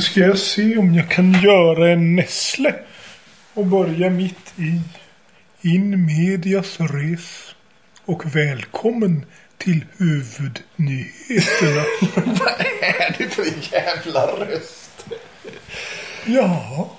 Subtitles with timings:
[0.00, 2.74] Då ska jag se om jag kan göra en nässle.
[3.54, 4.80] Och börja mitt i.
[5.68, 7.54] In medias res.
[8.04, 9.26] Och välkommen
[9.58, 11.84] till huvudnyheterna.
[12.26, 15.06] Vad är det för jävla röst?
[16.26, 16.90] Ja,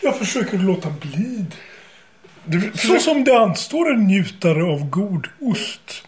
[0.00, 1.44] jag försöker låta bli.
[2.74, 6.04] Så som det anstår en njutare av god ost.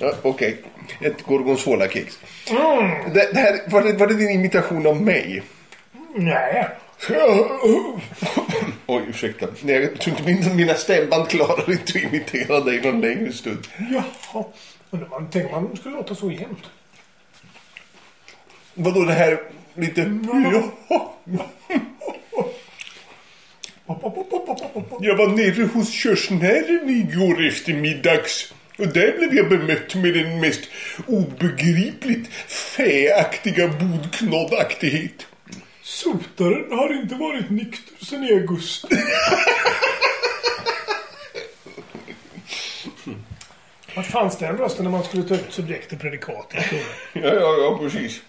[0.00, 0.56] Ja, Okej,
[1.00, 2.18] ett gorgonzola-kex.
[3.14, 5.42] Det, det här, var, det, var det din imitation av mig?
[6.14, 6.68] Nej.
[8.86, 9.46] Oj, ursäkta.
[9.62, 13.66] Nej, Jag tror inte min, mina stämband klarar inte att imitera dig någon längre stund.
[13.90, 14.44] Jaha.
[14.90, 16.64] Men man tänkte man skulle låta så jämt.
[18.74, 19.40] Vadå det här
[19.74, 20.00] lite...
[20.52, 21.14] Ja.
[25.00, 28.54] Jag var nere hos körsnären igår eftermiddags.
[28.78, 30.60] Och där blev jag bemött med den mest
[31.06, 35.26] obegripligt fäaktiga bodknoddaktighet.
[35.82, 38.88] Sotaren har inte varit nykter sedan i augusti.
[43.94, 46.54] Vart fanns den rösten när man skulle ta ut subjekt och predikat?
[47.12, 48.22] Ja, ja, ja, precis.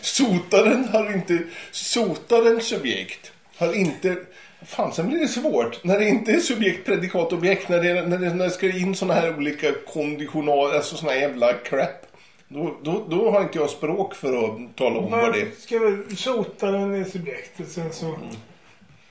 [0.00, 1.42] Sotaren har inte...
[1.70, 4.16] Sotarens subjekt har inte...
[4.64, 5.84] Fan, sen blir det svårt.
[5.84, 7.68] När det inte är subjekt, predikat, objekt.
[7.68, 10.70] När det, när det, när det ska in såna här olika konditional...
[10.70, 12.06] Alltså såna här jävla crap.
[12.48, 15.50] Då, då, då har inte jag språk för att tala om vad det är.
[15.58, 17.68] Ska väl, sotaren i subjektet.
[17.68, 18.18] Sen så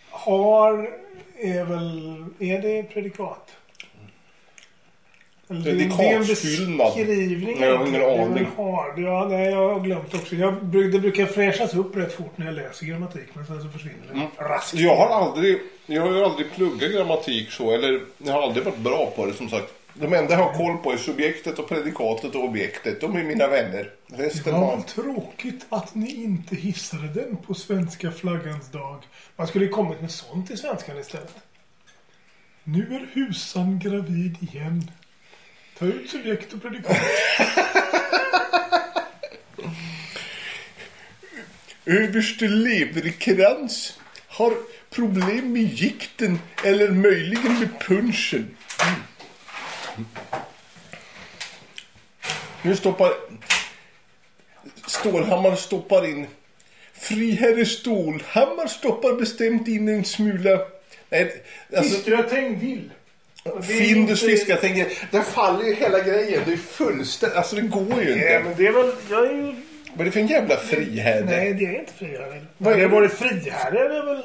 [0.09, 0.89] har
[1.39, 2.25] är väl...
[2.39, 3.51] Är det predikat?
[5.47, 5.97] Predikatsfyllnad.
[5.97, 7.59] Det är en beskrivning.
[7.59, 8.47] Nej, jag har ingen Det aning.
[8.55, 10.35] Har, ja, nej, jag har glömt också.
[10.35, 13.27] Jag, det brukar fräschas upp rätt fort när jag läser grammatik.
[13.33, 14.27] Men sen så försvinner det Mm.
[14.37, 14.73] raskt.
[14.73, 15.59] Jag har aldrig...
[15.85, 17.71] Jag har aldrig pluggat grammatik så.
[17.71, 19.73] Eller jag har aldrig varit bra på det som sagt.
[19.93, 23.01] De enda jag har koll på är subjektet och predikatet och objektet.
[23.01, 23.89] De är mina vänner.
[24.07, 28.97] Resten Ja, vad tråkigt att ni inte hissade den på svenska flaggans dag.
[29.35, 31.35] Man skulle ju kommit med sånt i svenskan istället.
[32.63, 34.91] Nu är husan gravid igen.
[35.79, 36.97] Ta ut subjekt och predikat.
[41.85, 44.53] Överste leverkrans har
[44.89, 48.57] problem med gikten eller möjligen med punchen.
[49.95, 50.05] Mm.
[52.61, 53.13] Nu stoppar...
[54.87, 56.27] Stålhammar stoppar in...
[56.93, 60.59] Friherre Stålhammar stoppar bestämt in en smula...
[61.09, 61.43] Nej,
[61.77, 61.95] alltså...
[61.95, 62.91] Fiskgratäng vill.
[63.61, 66.41] Findus fisk, jag tänker, där faller ju hela grejen.
[66.45, 68.41] Det är fullständigt, alltså det går ju Nej, inte.
[68.43, 68.91] men det är väl...
[69.09, 69.55] Jag är ju...
[69.93, 71.25] Vad är det för en jävla friherre?
[71.25, 72.41] Nej, det är inte friherre.
[72.57, 73.01] Vad är det?
[73.01, 73.79] det friherre?
[73.79, 74.21] Är väl...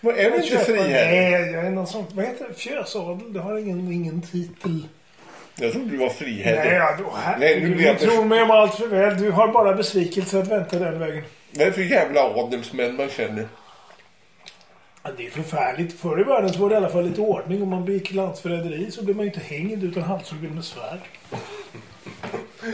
[0.00, 1.10] Vad är det inte friherre?
[1.10, 2.04] Nej, jag är någon sån...
[2.12, 2.54] Vad heter det?
[2.54, 3.32] Fjösadel?
[3.32, 4.82] Det har ingen, ingen titel.
[5.56, 6.64] Jag trodde du var friherre.
[6.64, 9.22] Nej, ja, då, Nej, nu blir jag du tror mig om allt för väl.
[9.22, 11.22] Du har bara besvikelse att vänta den vägen.
[11.52, 13.48] Vad är det för jävla adelsmän man känner?
[15.02, 16.00] Ja, det är förfärligt.
[16.00, 17.62] Förr i världen så var det i alla fall lite ordning.
[17.62, 21.00] Om man begick landsförräderi så blev man ju inte hängd utan halshuggen med svärd.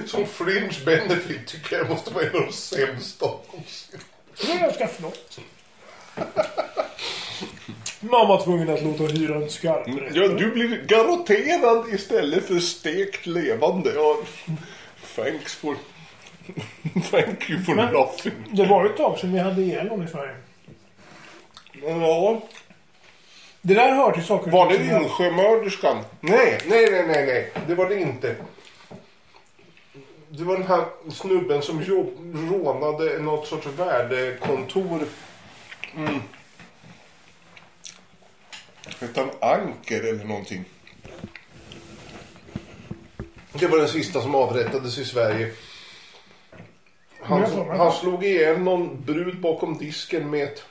[0.06, 4.00] Som fringe benefit tycker jag måste vara en av de sämsta någonsin.
[4.40, 5.38] Det var ganska flott.
[8.00, 10.14] Man var tvungen att låta hyra en skarprätt.
[10.16, 13.92] Ja, du blir garotterad istället för stekt levande.
[13.94, 14.16] Ja,
[15.16, 15.76] thanks for...
[17.10, 18.32] Thank you for Men- laughing.
[18.52, 20.34] Det var ett tag sedan vi hade ihjäl i Sverige.
[21.82, 22.40] Ja,
[23.62, 25.96] Det där hör till saker var det som jag- Ringsjömörderskan?
[26.20, 27.52] Nej, nej, nej, nej, nej.
[27.66, 28.36] Det var det inte.
[30.28, 35.00] Det var den här snubben som jobb, rånade något sorts värdekontor.
[35.96, 36.22] Mm.
[39.00, 40.64] Hette han Anker eller någonting?
[43.52, 45.52] Det var den sista som avrättades i Sverige.
[47.20, 47.42] Han,
[47.78, 50.64] han slog ihjäl någon brud bakom disken med ett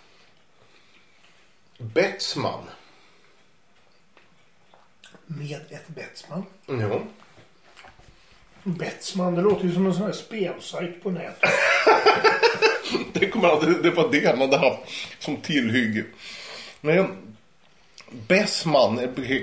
[1.94, 2.63] betsman.
[5.26, 6.43] Med ett betsman.
[6.66, 7.02] Ja.
[8.64, 11.49] Betsman, det låter ju som en sån här spelsajt på nätet.
[13.14, 14.79] Det, kommer aldrig, det var det han hade haft
[15.20, 16.05] som tillhygge.
[16.82, 17.35] Men
[18.28, 18.99] Bessman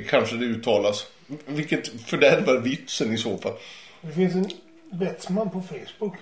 [0.09, 1.07] kanske det uttalas.
[1.47, 3.53] Vilket fördärvar vitsen i så fall.
[4.01, 4.51] Det finns en
[4.91, 6.15] betsman på Facebook.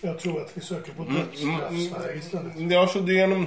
[0.00, 2.72] Jag tror att vi söker på dödsstraff-Sverige istället.
[2.72, 3.46] Ja, så det är en...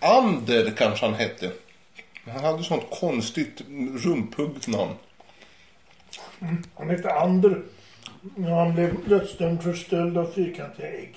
[0.00, 1.52] Ander kanske han hette.
[2.24, 3.60] Han hade sånt konstigt
[3.96, 4.94] rumphuggt namn.
[6.74, 7.62] Han hette Ander.
[8.36, 11.14] Ja, han blev dödsdömd för stöld av fyrkantiga ägg.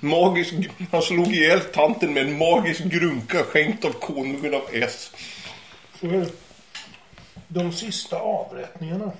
[0.00, 0.54] Magisk,
[0.92, 5.12] han slog ihjäl tanten med en magisk grunka skänkt av konungen av S.
[7.48, 9.12] De sista avrättningarna.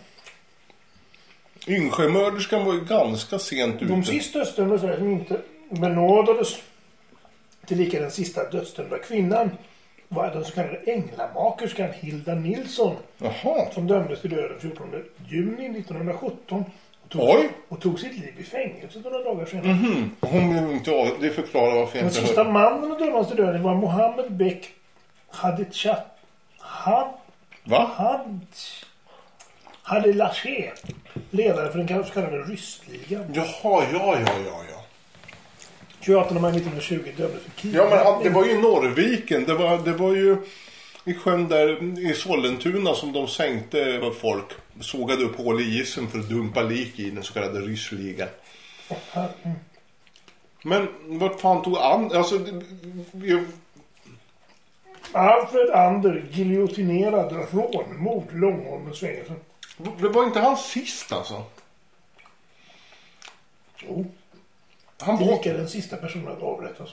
[1.67, 3.85] Yngsjömörderskan var ju ganska sent ute.
[3.85, 5.41] De sista Sverige som inte
[5.71, 6.57] benådades
[7.67, 9.51] tillika den sista dödsdömda kvinnan
[10.09, 13.71] var den så kallade änglamakerskan Hilda Nilsson Jaha.
[13.73, 14.87] som dömdes till döden 14
[15.29, 16.65] juni 1917
[17.05, 17.49] och tog, Oj.
[17.69, 19.71] och tog sitt liv i fängelse några dagar senare.
[19.71, 20.11] Mm.
[20.21, 21.09] Hon blev inte av.
[21.21, 22.53] Det förklarar varför jag Den inte sista hörde.
[22.53, 24.71] mannen att dömas till döden var Mohammed Bek
[25.29, 26.19] Hadichat
[26.59, 27.09] Had
[27.65, 27.91] Va?
[27.97, 28.41] Had
[29.83, 30.73] Hadilaché
[31.31, 33.25] ledare för den så kallade ryssligan.
[33.35, 34.76] Jaha, ja, ja, ja, ja.
[36.07, 38.33] 28 maj 1920 dömdes för Ja, men det kidnappning.
[38.33, 39.45] var ju Norrviken.
[39.45, 40.37] Det var, det var ju
[41.05, 44.45] i sjön där i Sollentuna som de sänkte folk.
[44.81, 48.29] Sågade upp hål i isen för att dumpa lik i den så kallade ryssligan.
[50.63, 52.13] Men vart fan tog an...
[52.15, 52.39] Alltså,
[53.13, 53.45] vi-
[55.13, 59.33] Alfred Ander giljotinerad rånmord Långholmens fängelse.
[60.01, 61.43] det var inte han sist alltså.
[63.79, 64.07] Jo.
[64.99, 65.33] Han var...
[65.33, 66.89] Lika den sista personen att avrättas.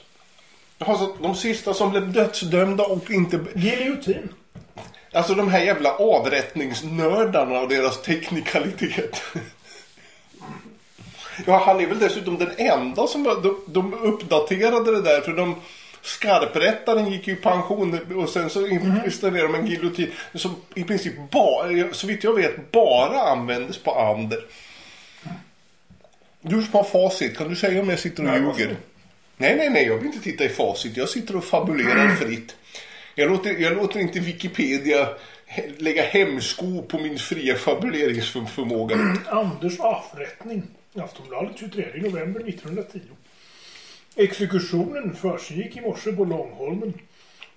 [0.78, 3.40] Alltså, de sista som blev dödsdömda och inte...
[3.54, 4.28] Giljotin.
[5.12, 9.22] Alltså de här jävla avrättningsnördarna och deras teknikalitet.
[11.46, 13.24] Ja, han är väl dessutom den enda som...
[13.24, 15.56] De, de uppdaterade det där för de...
[16.02, 21.30] Skarprättaren gick ju i pension och sen så installerade de en giljotin som i princip
[21.30, 24.38] bara, så vitt jag vet, bara användes på Ander.
[26.46, 28.50] Du som har facit, kan du säga om jag sitter och Nej, ljuger?
[28.50, 28.76] varsågod.
[29.36, 30.96] Nej, nej, nej, jag vill inte titta i facit.
[30.96, 32.56] Jag sitter och fabulerar fritt.
[33.14, 35.08] Jag låter, jag låter inte Wikipedia
[35.78, 38.96] lägga hämsko på min fria fabuleringsförmåga.
[39.28, 40.62] Anders avrättning.
[40.94, 43.00] Aftonbladet 23 november 1910.
[44.16, 46.94] Exekutionen försiggick i morse på Långholmen.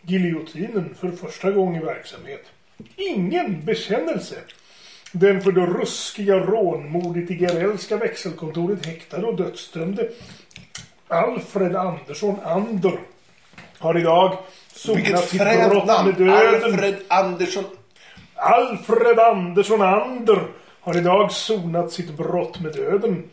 [0.01, 2.45] Giljotinen för första gången i verksamhet.
[2.95, 4.35] Ingen bekännelse.
[5.19, 10.09] Den för det ruskiga rånmordet i Gerellska växelkontoret häktade och dödsdömde
[11.07, 12.99] Alfred Andersson Ander
[13.77, 14.37] har idag
[14.73, 16.73] sonat sitt brott med döden.
[16.73, 17.63] Alfred Andersson.
[18.35, 20.47] Alfred Andersson Ander
[20.81, 23.29] har idag sonat sitt brott med döden.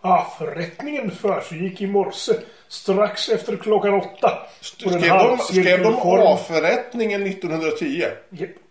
[0.00, 2.32] Avrättningen försiggick i morse
[2.68, 4.38] strax efter klockan åtta.
[4.60, 8.04] Skrev de, skrev de avrättningen 1910?
[8.30, 8.63] Japp.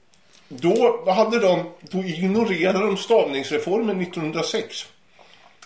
[0.60, 4.86] Då, hade de, då ignorerade de stavningsreformen 1906.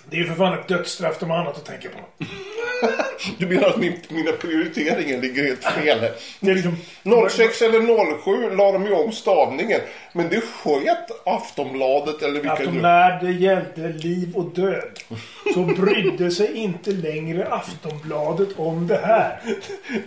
[0.09, 2.25] Det är ju för fan ett dödsstraff de har annat att tänka på.
[3.38, 6.00] Du menar att min, mina prioriteringar ligger helt fel?
[6.39, 6.77] Det är liksom...
[7.30, 9.80] 06 eller 07 la de ju om stavningen.
[10.13, 15.00] Men det sket Aftonbladet eller vilka Att de när det gällde liv och död
[15.54, 19.39] så brydde sig inte längre Aftonbladet om det här.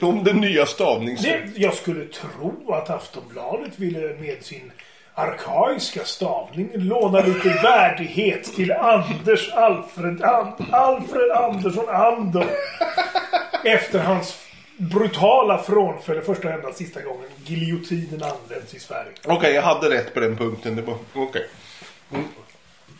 [0.00, 1.22] Om den nya stavnings...
[1.22, 4.72] Det, jag skulle tro att Aftonbladet ville med sin
[5.20, 12.46] arkaiska stavning låna lite värdighet till Anders Alfred, An, Alfred Andersson Ander.
[13.64, 14.36] Efter hans
[14.76, 19.10] brutala frånfälle första och enda sista gången giljotinen används i Sverige.
[19.26, 20.76] Okej, jag hade rätt på den punkten.
[20.76, 20.96] Det var...
[21.14, 21.46] Okej.
[22.12, 22.24] Mm.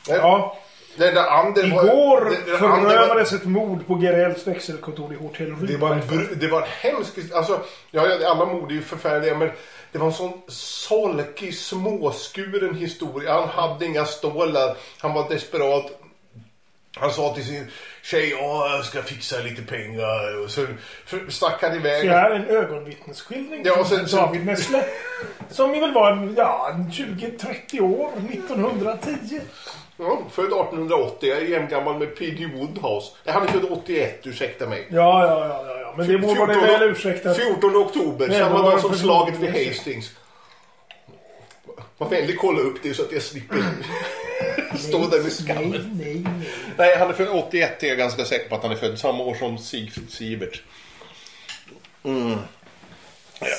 [0.09, 0.57] Ja,
[0.97, 5.77] Det där Ander var- igår var- förövades ett mord på Gerells växelkontor i Hotell Det
[5.77, 6.01] var, en,
[6.41, 7.13] det var en hemsk...
[7.35, 9.51] Alltså, ja, alla mord är ju förfärliga men
[9.93, 13.33] det var en sån solkig, småskuren historia.
[13.33, 14.77] Han hade inga stålar.
[14.99, 15.87] Han var desperat.
[16.97, 17.67] Han sa till sin
[18.03, 20.45] tjej, ja, jag ska fixa lite pengar.
[20.45, 20.67] Och så
[21.29, 22.01] stack han iväg.
[22.01, 24.85] Så det här är en ögonvittnesskildring Ja, och sen- sen- David Nessle.
[25.51, 29.41] Som väl var en, ja, en 20-30 år, 1910.
[30.01, 31.29] Ja, född 1880.
[31.29, 32.47] Jag är jämngammal med P.G.
[32.47, 33.13] Woodhouse.
[33.25, 34.87] Nej, han är född 81, ursäkta mig.
[34.91, 35.95] Ja, ja, ja, ja, ja.
[35.97, 37.37] men det må vara väl ursäktat.
[37.37, 39.69] 14 oktober, Nej, samma dag som slaget vid?
[39.69, 40.11] Hastings.
[41.99, 43.57] Var vänlig kolla upp det så att jag slipper
[44.79, 45.71] stå där med skammen.
[45.71, 46.51] Nej, nej, nej.
[46.77, 48.99] Nej, han är född 81 är jag ganska säker på att han är född.
[48.99, 50.63] Samma år som Sigfrid Sivert.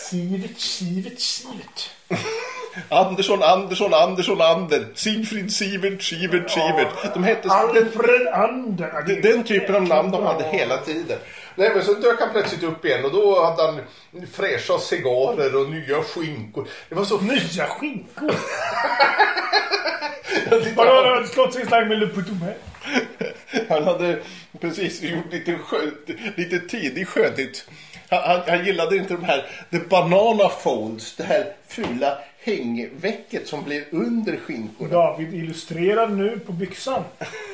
[0.10, 1.90] Sivert, Sivert, Sivert.
[2.90, 4.86] Andersson, Andersson, Andersson, Ander.
[4.96, 7.14] Sigfrid Sivert, Sivert, Sivert.
[7.14, 7.50] De hette...
[7.50, 9.04] Alfred Ander.
[9.08, 11.18] den, den typen av namn de hade hela tiden.
[11.56, 13.82] Nej men så dök han plötsligt upp igen och då hade han
[14.34, 16.68] fräscha cigarrer och nya skinkor.
[16.90, 17.18] Det var så...
[17.22, 18.32] Nya skinkor.
[20.76, 22.54] Vadå, han- har du slått sig slag med Le Poutomé?
[23.70, 24.20] Han hade
[24.62, 25.78] precis gjort lite, skö,
[26.36, 27.66] lite tidig skönhet.
[28.10, 33.64] Han, han, han gillade inte de här the banana folds, det här fula hängväcket som
[33.64, 34.90] blir under skinkorna.
[34.92, 37.04] David illustrerar nu på byxan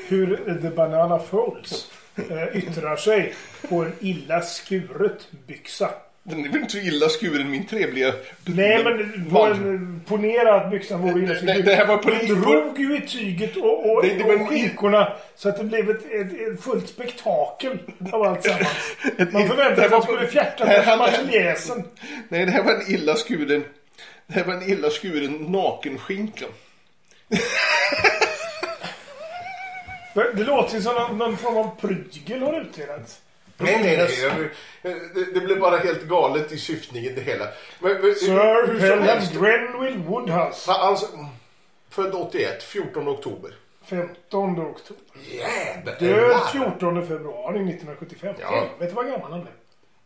[0.07, 3.33] hur The Banana Folds eh, yttrar sig
[3.69, 5.89] på en illa skuret byxa.
[6.23, 8.13] Den är väl inte så illa skuren, min trevliga...
[8.45, 8.99] Nej, men
[9.51, 13.01] en, ponera att byxan vore illa Nej, det här var på- Du drog ju i
[13.07, 16.61] tyget och, och, Det- det var- och skinkorna så att det blev ett, ett, ett
[16.63, 17.77] fullt spektakel
[18.11, 18.67] av alltsammans.
[19.31, 21.83] Man förväntade sig att han skulle fjärta på marseljäsen.
[22.29, 23.63] Nej, det här var en illa skuren...
[24.27, 26.45] Det här var en illa skuren nakenskinka.
[30.13, 33.21] Det låter ju som någon, någon form av prygel har utdelats.
[33.57, 33.97] Nej, nej,
[34.83, 34.93] nej.
[35.13, 37.47] Det, det blev bara helt galet i syftningen det hela.
[37.79, 39.33] Men, men, Sir Pelham helst.
[39.33, 40.71] Grenville Woodhouse.
[40.71, 41.07] Alltså,
[41.89, 43.51] född 81, 14 oktober.
[43.85, 45.03] 15 oktober.
[45.31, 45.99] Jävlar!
[45.99, 48.35] Död 14 februari 1975.
[48.39, 48.67] Ja.
[48.79, 49.53] Vet du vad gammal han blev?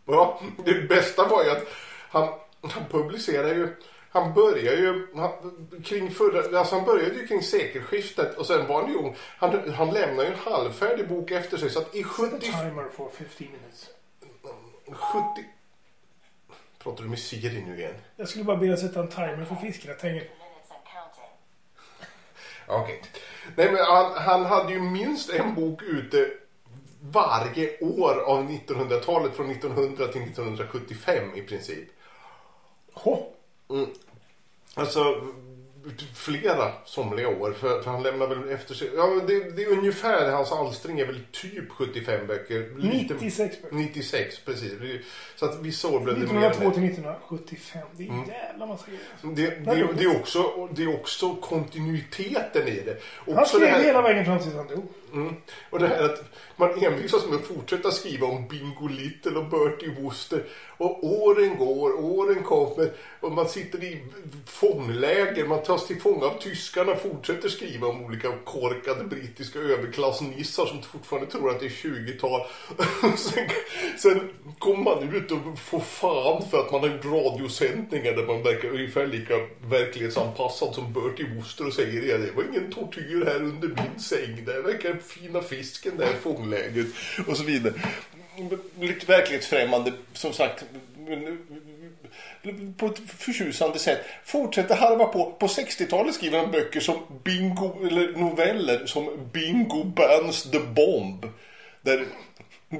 [0.06, 1.68] Ja, det bästa var ju att
[2.10, 2.28] han,
[2.62, 3.76] han publicerar ju
[4.12, 5.32] han började ju han,
[5.84, 9.14] kring förra, alltså han började ju kring sekelskiftet och sen var han ju.
[9.38, 13.10] Han, han lämnade ju en halvfärdig bok efter sig så att i 70, Timer for
[13.10, 13.90] 15 minutes.
[14.86, 15.46] 70
[16.84, 17.94] Pratar du med Siri nu igen?
[18.16, 20.22] Jag skulle bara vilja sätta en timer för counting.
[22.68, 23.02] Okej.
[23.56, 26.30] Nej men han, han hade ju minst en bok ute
[27.02, 31.90] varje år av 1900-talet från 1900 till 1975 i princip.
[32.94, 33.31] Ho.
[34.76, 35.16] Alltså
[36.16, 38.90] flera somliga år för, för han lämnar väl efter sig.
[38.96, 42.78] Ja, det, det är ungefär hans alstring är väl typ 75 böcker.
[42.78, 43.76] Lite- 96 böcker.
[43.76, 44.72] 96 precis.
[45.36, 46.50] Så att vissa år blev det mer.
[46.50, 47.82] 1902 till 1975.
[47.98, 49.36] Det är en jävla massa grejer.
[49.36, 52.98] Det, det, det, är också, det är också kontinuiteten i det.
[53.26, 54.88] Han Också det skrev här- hela vägen fram tills han dog.
[55.14, 55.36] Mm.
[55.70, 56.24] Och det här att
[56.56, 60.44] man envisas med att fortsätta skriva om Bingo Little och Bertie Wooster.
[60.78, 64.04] Och åren går, åren kommer och man sitter i
[64.46, 65.48] fångläger.
[65.48, 70.82] Man tas till fånga av tyskarna och fortsätter skriva om olika korkade brittiska överklassnissar som
[70.82, 72.42] fortfarande tror att det är 20-tal.
[73.18, 73.50] sen,
[73.98, 78.44] sen kommer man ut och får fan för att man har gjort radiosändningar där man
[78.44, 79.34] verkar ungefär lika
[79.70, 82.18] verklighetsanpassad som Bertie Wooster och säger det.
[82.18, 84.46] det var ingen tortyr här under min säng.
[84.46, 86.88] Det verkar fina fisken där i fångläget
[87.28, 87.74] och så vidare.
[88.80, 90.66] Lite verklighetsfrämmande, som sagt.
[92.78, 94.06] På ett förtjusande sätt.
[94.26, 95.32] Fortsätter harva på.
[95.32, 101.26] På 60-talet skriver han böcker som Bingo, eller noveller som Bingo Bands the Bomb.
[101.82, 102.06] Där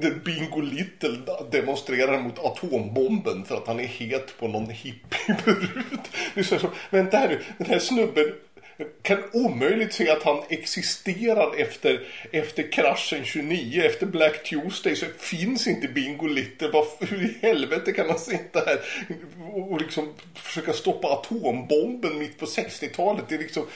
[0.00, 1.18] där Bingo Little
[1.50, 6.00] demonstrerar mot atombomben för att han är het på någon hippiebrud.
[6.34, 8.32] Det vänta här nu, den här snubben
[9.02, 15.66] kan omöjligt se att han existerar efter, efter kraschen 29, efter Black Tuesday så finns
[15.66, 16.70] inte Bingo Little.
[16.72, 18.80] Varför, hur i helvete kan han sitta här
[19.52, 23.24] och, och liksom försöka stoppa atombomben mitt på 60-talet?
[23.28, 23.66] Det liksom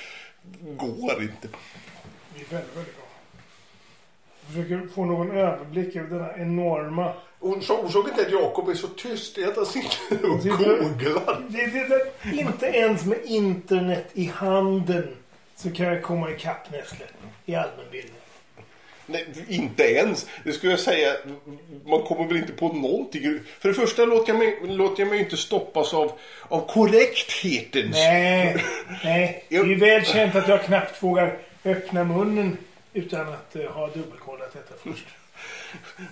[0.60, 1.48] går inte.
[2.34, 3.06] Det är väldigt, väldigt bra.
[4.46, 7.12] Jag försöker få någon överblick över den här enorma...
[7.40, 11.42] Orsak- Orsaken till att Jakob är så tyst är att han sitter och googlar.
[11.48, 15.16] Det, det, det, inte ens med internet i handen
[15.56, 17.04] så kan jag komma ikapp Nästle
[17.46, 18.12] i allmänbildning.
[19.08, 20.26] Nej, inte ens.
[20.44, 21.12] Det skulle jag säga.
[21.86, 23.40] Man kommer väl inte på någonting.
[23.58, 26.12] För det första låter jag mig, låter jag mig inte stoppas av,
[26.48, 27.90] av korrektheten.
[27.90, 28.64] Nej,
[29.04, 29.44] nej.
[29.48, 32.56] Det är ju väl känt att jag knappt vågar öppna munnen
[32.92, 35.06] utan att eh, ha dubbelkollat detta först.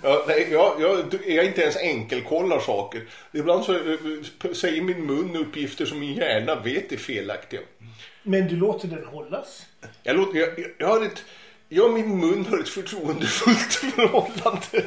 [0.03, 3.03] Ja, nej, jag, jag, jag inte ens enkelkollar saker.
[3.33, 7.61] Ibland så eh, säger min mun uppgifter som min hjärna vet är felaktiga.
[8.23, 9.67] Men du låter den hållas?
[10.03, 11.25] Jag, låter, jag, jag, har ett...
[11.69, 14.85] Jag och min mun har ett förtroendefullt förhållande.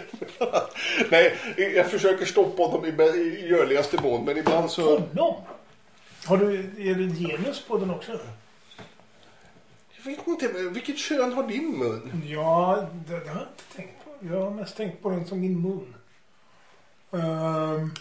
[1.10, 1.36] Nej,
[1.76, 5.00] jag försöker stoppa honom i, i görligaste mån, men ibland så...
[5.00, 5.36] Honom?
[6.26, 8.20] Har du, är det genus på den också?
[9.98, 12.24] Jag vet inte, vilket kön har din mun?
[12.26, 13.97] Ja, det, det har jag inte tänkt.
[14.22, 15.94] Jag har mest tänkt på den som min mun.
[17.14, 17.92] Ehm,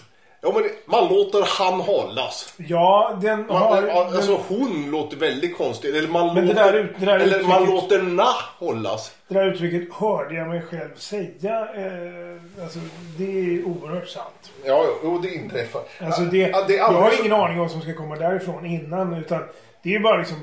[0.41, 2.55] Ja, men man låter han hållas.
[2.57, 3.87] ja, den Man, har...
[3.89, 5.95] alltså den, hon låter väldigt konstigt.
[5.95, 9.15] Eller man, Men det låter, där ut- det där eller man uttrycket- låter na hållas.
[9.29, 11.69] det där uttrycket hörde jag mig själv säga.
[11.75, 12.79] Eh, alltså,
[13.19, 14.53] det är oerhört sant.
[14.65, 15.83] Ja, jo, det inträffar.
[16.01, 19.15] Alltså det, ja, det jag har ingen aning om vad som ska komma därifrån innan.
[19.15, 19.43] Utan
[19.83, 20.37] det är bara liksom...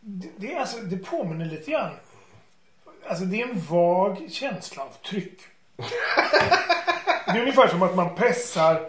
[0.00, 1.90] Det, det, är alltså, det påminner lite grann.
[3.06, 5.40] Alltså det är en vag känsla av tryck.
[7.26, 8.86] Det är ungefär som att man pressar,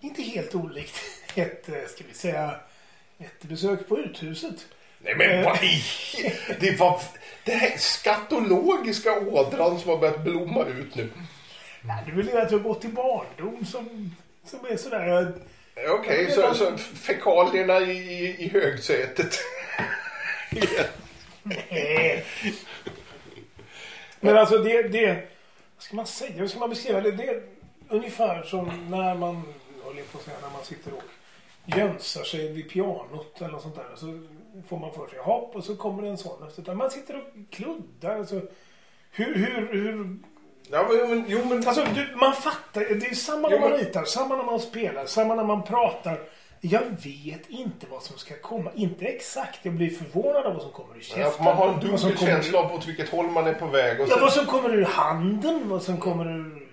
[0.00, 1.00] inte helt olikt
[1.34, 2.54] ett, eh, ska vi säga,
[3.18, 4.66] ett besök på uthuset.
[4.98, 5.82] Nej men vad i...
[6.60, 7.00] Det var
[7.44, 11.10] den här skatologiska ådran som har börjat blomma ut nu.
[11.82, 15.06] Nej, det är väl att jag gått till barndom som, som är sådär.
[15.06, 15.32] Jag,
[16.00, 19.38] Okej, så, så fekalierna i, i, i högsätet.
[21.42, 22.24] Nej.
[24.20, 25.14] Men alltså det, det...
[25.76, 26.32] Vad ska man säga?
[26.32, 27.10] Hur ska man beskriva det?
[27.10, 27.42] Det är
[27.88, 29.42] ungefär som när man
[29.96, 31.02] jag på att säga, när man sitter och
[31.64, 33.96] jönsar sig vid pianot eller något sånt där.
[33.96, 34.20] Så
[34.68, 36.74] får man för sig, hopp och så kommer det en sån efter.
[36.74, 38.18] Man sitter och kluddar.
[38.18, 38.40] Alltså,
[39.10, 40.16] hur, hur, hur...
[40.70, 41.68] Ja, men, jo, men...
[41.68, 42.80] Alltså, du, man fattar.
[42.80, 46.20] Det är samma när man ritar, samma när man spelar, samma när man pratar.
[46.60, 48.70] Jag vet inte vad som ska komma.
[48.74, 49.58] Inte exakt.
[49.62, 51.22] Jag blir förvånad av vad som kommer ur käften.
[51.22, 54.00] Ja, man har en kommer känsla av åt vilket håll man är på väg.
[54.00, 56.68] Och Ja, sen, vad som kommer ur handen, vad som kommer ur...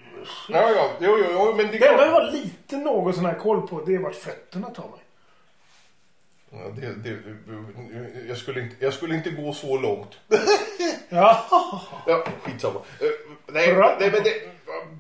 [0.50, 3.40] ja, ja, jo, jo, jo, men det Det enda jag har lite något sån här
[3.40, 5.00] koll på, det är vart fötterna tar mig.
[6.50, 7.18] Ja, det, det,
[8.28, 10.18] jag, skulle inte, jag skulle inte gå så långt.
[11.10, 11.46] Ja.
[12.06, 12.80] Ja, skitsamma.
[12.80, 13.08] Eh,
[13.48, 14.34] nej, nej, men det,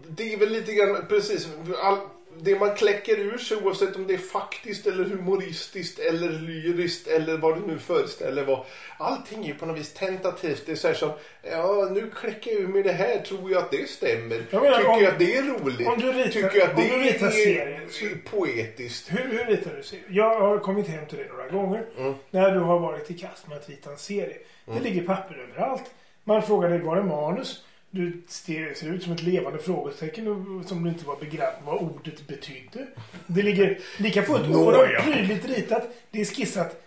[0.08, 1.48] det är väl lite grann precis.
[1.84, 1.98] All,
[2.41, 7.38] det man kläcker ur sig oavsett om det är faktiskt eller humoristiskt eller lyriskt eller
[7.38, 8.65] vad du nu föreställer vad.
[8.98, 10.63] Allting är ju på något vis tentativt.
[10.65, 11.12] Det är så här som,
[11.51, 14.41] ja nu kläcker jag ur mig det här, tror jag att det stämmer.
[14.50, 15.88] Jag menar, Tycker om- jag att det är roligt?
[15.88, 19.12] om du ritar- Tycker jag att det ritar är så- poetiskt?
[19.12, 20.06] Hur, hur ritar du serier?
[20.10, 21.86] Jag har kommit hem till dig några gånger.
[21.98, 22.13] Mm.
[22.32, 24.38] När du har varit i kast med att rita en serie.
[24.65, 25.84] Det ligger papper överallt.
[26.24, 27.63] Man frågar dig, var är manus?
[27.98, 32.88] Du ser, ut som ett levande frågetecken som du inte var begränsad vad ordet betydde.
[33.27, 35.84] Det ligger lika fullt oerhört prydligt ritat.
[36.12, 36.84] Det är skissat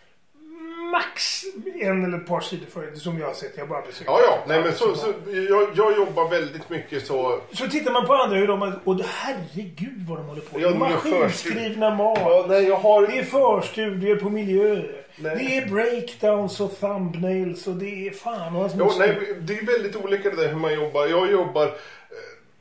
[0.90, 1.44] max
[1.80, 3.56] en eller ett par sidor för som jag har sett.
[3.56, 4.06] Jag bara besökt.
[4.06, 4.38] Ja, ja.
[4.48, 5.12] Nej, men så, så,
[5.48, 7.40] jag, jag jobbar väldigt mycket så.
[7.52, 8.74] Så tittar man på andra hur de.
[8.84, 10.60] Och herregud vad de håller på.
[10.60, 12.18] Ja, gör Maskinskrivna mat.
[12.20, 13.06] Ja, nej, jag har...
[13.06, 14.82] Det är förstudier på miljö.
[15.22, 15.36] Nej.
[15.36, 19.06] Det är breakdowns och thumbnails och det är fan och Jo, moster.
[19.06, 21.06] nej, det är väldigt olika det där hur man jobbar.
[21.06, 21.66] Jag jobbar,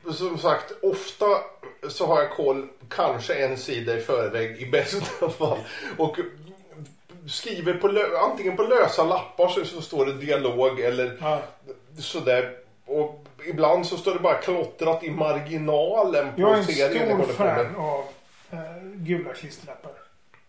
[0.06, 1.26] eh, som sagt, ofta
[1.88, 5.58] så har jag koll kanske en sida i förväg i bästa fall.
[5.98, 6.16] Och
[7.28, 11.42] skriver på lö- antingen på lösa lappar så, så står det dialog eller Ja.
[11.98, 12.56] sådär.
[12.86, 17.76] Och ibland så står det bara klottrat i marginalen på Jag är en stor fan
[17.76, 18.04] av
[18.50, 18.58] eh,
[18.94, 19.92] gula klisterlappar.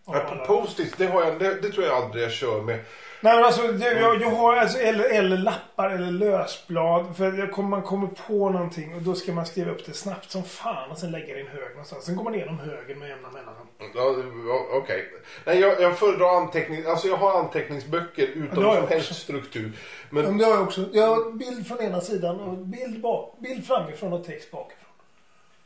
[0.06, 2.78] Ja, post-its, det, har jag, det, det tror jag aldrig jag kör med.
[3.20, 7.16] Nej men alltså, det, jag, jag har alltså eller, eller lappar eller lösblad.
[7.16, 10.30] För jag kommer, man kommer på någonting och då ska man skriva upp det snabbt
[10.30, 12.04] som fan och sen lägga det i en hög någonstans.
[12.04, 13.66] Sen går man igenom högen med jämna mellanrum.
[13.78, 14.14] Ja,
[14.48, 15.04] ja, Okej.
[15.44, 19.72] Nej, jag, jag föredrar anteckning, alltså jag har anteckningsböcker Ja, utan som helst struktur.
[20.10, 20.84] Men Men det har jag också.
[20.92, 24.81] Jag har bild från ena sidan och bild, bak, bild framifrån och text bakifrån.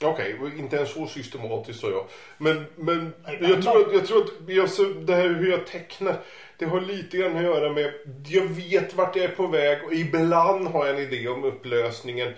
[0.02, 2.06] Okej, inte ens så systematiskt så jag.
[2.38, 6.20] Men, men jag, tror att, jag tror att jag, så det här hur jag tecknar,
[6.58, 7.92] det har lite grann att göra med,
[8.26, 12.32] jag vet vart jag är på väg och ibland har jag en idé om upplösningen.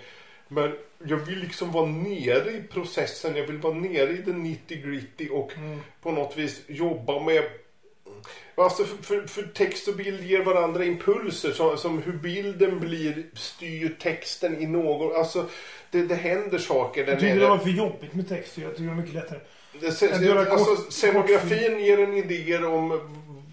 [0.47, 4.75] Men jag vill liksom vara nere i processen, jag vill vara nere i det nitty
[4.75, 5.79] gritty och Mm.
[6.01, 7.43] på något vis jobba med
[8.55, 13.25] Alltså för, för, för text och bild ger varandra impulser som, som hur bilden blir
[13.33, 15.45] styr texten i någon, alltså
[15.91, 17.43] det, det händer saker där Jag tyckte nere.
[17.43, 18.57] det var för jobbigt med text.
[18.57, 19.39] Jag tycker det var mycket lättare.
[19.81, 22.99] Det, se, alltså, kort- scenografin ger en idéer om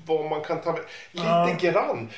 [0.06, 0.80] vad man kan ta med.
[1.12, 1.56] Lite Ja.
[1.60, 2.08] grann.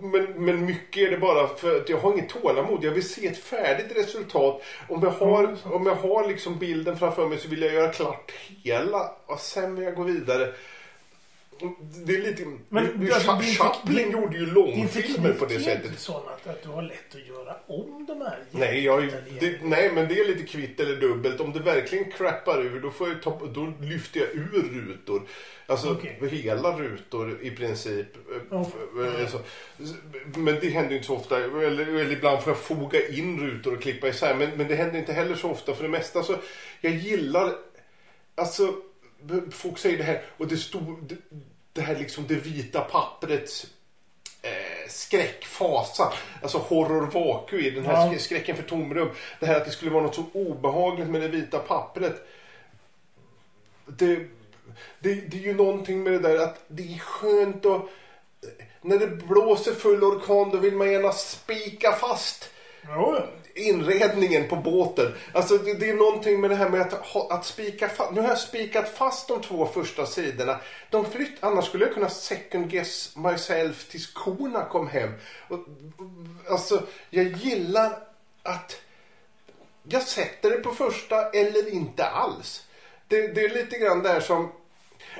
[0.00, 2.84] Men, men mycket är det bara för att jag har inget tålamod.
[2.84, 4.62] Jag vill se ett färdigt resultat.
[4.88, 7.92] Om jag har, Mm, om jag har liksom bilden framför mig så vill jag göra
[7.92, 8.32] klart
[8.64, 10.52] hela och sen vill jag gå vidare.
[12.06, 12.44] Det är lite...
[12.68, 15.84] Men, det, alltså, Cha- din- Chaplin din- gjorde ju Din långfilmer på det sättet.
[15.84, 19.02] inte sån att, att du har lätt att göra om de här Nej, jag,
[19.40, 21.40] det, nej, men det är lite kvitt eller dubbelt.
[21.40, 25.22] Om det verkligen crappar ur, då, får jag ta, då lyfter jag ur rutor.
[25.66, 26.28] Alltså Okej.
[26.30, 28.06] hela rutor i princip.
[28.50, 29.22] Okej.
[29.22, 29.38] Eh, så.
[30.36, 31.44] Men det händer inte så ofta.
[31.44, 34.34] Eller, eller ibland får jag foga in rutor och klippa isär.
[34.34, 35.74] Men, men det händer inte heller så ofta.
[35.74, 36.34] För det mesta så,
[36.80, 37.52] jag gillar,
[38.34, 38.74] alltså,
[39.50, 41.16] folk säger det här, och det stod, det,
[41.72, 43.66] det här liksom det vita papprets
[44.42, 46.12] eh, skräckfasa.
[46.42, 48.12] Alltså horror vacui, den här Ja.
[48.12, 49.08] sk- skräcken för tomrum.
[49.40, 52.28] Det här att det skulle vara något så obehagligt med det vita pappret.
[53.86, 54.16] Det,
[55.00, 57.82] det, det är ju någonting med det där att det är skönt att...
[58.80, 62.50] När det blåser full orkan då vill man gärna spika fast
[62.88, 63.24] ja
[63.58, 65.14] inredningen på båten.
[65.32, 68.12] Alltså det, det är någonting med det här med att, att spika fast.
[68.12, 70.60] Nu har jag spikat fast de två första sidorna.
[70.90, 75.12] De flytt, annars skulle jag kunna second guess myself tills korna kom hem.
[75.48, 75.58] Och,
[76.50, 77.98] alltså jag gillar
[78.42, 78.80] att
[79.82, 82.64] jag sätter det på första eller inte alls.
[83.08, 84.52] Det, det är lite grann där som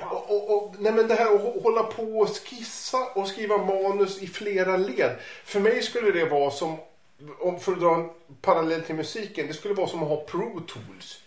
[0.01, 4.21] och, och, och, nej men det här att hålla på och skissa och skriva manus
[4.21, 5.15] i flera led.
[5.45, 6.77] För mig skulle det vara som,
[7.39, 8.09] om för att dra en
[8.41, 11.21] parallell till musiken, det skulle vara som att ha Pro Tools.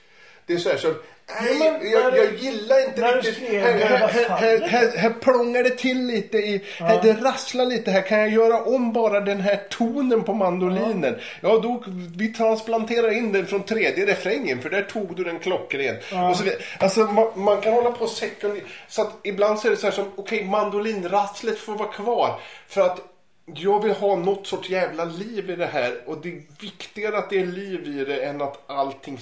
[0.47, 0.95] Det är så här som,
[1.41, 3.63] nej, Ja, men jag, jag gillar inte riktigt.
[3.63, 8.03] Här, här, här, här, plångar det till lite i, här, det rasslar lite här.
[8.03, 11.19] Kan jag göra om bara den här tonen på mandolinen?
[11.41, 11.85] Ja, då,
[12.17, 15.97] vi transplanterar in den från tredje refrängen för där tog du den klockren.
[16.31, 16.45] Och så.
[16.79, 18.65] Alltså man, man kan hålla på och sekundera.
[18.89, 22.41] Så att ibland så är det så här som, okej mandolinrasslet får vara kvar.
[22.69, 23.12] För att
[23.57, 27.31] jag vill ha något sorts jävla liv i det här och det är viktigare att
[27.31, 29.21] det är liv i det än att allting...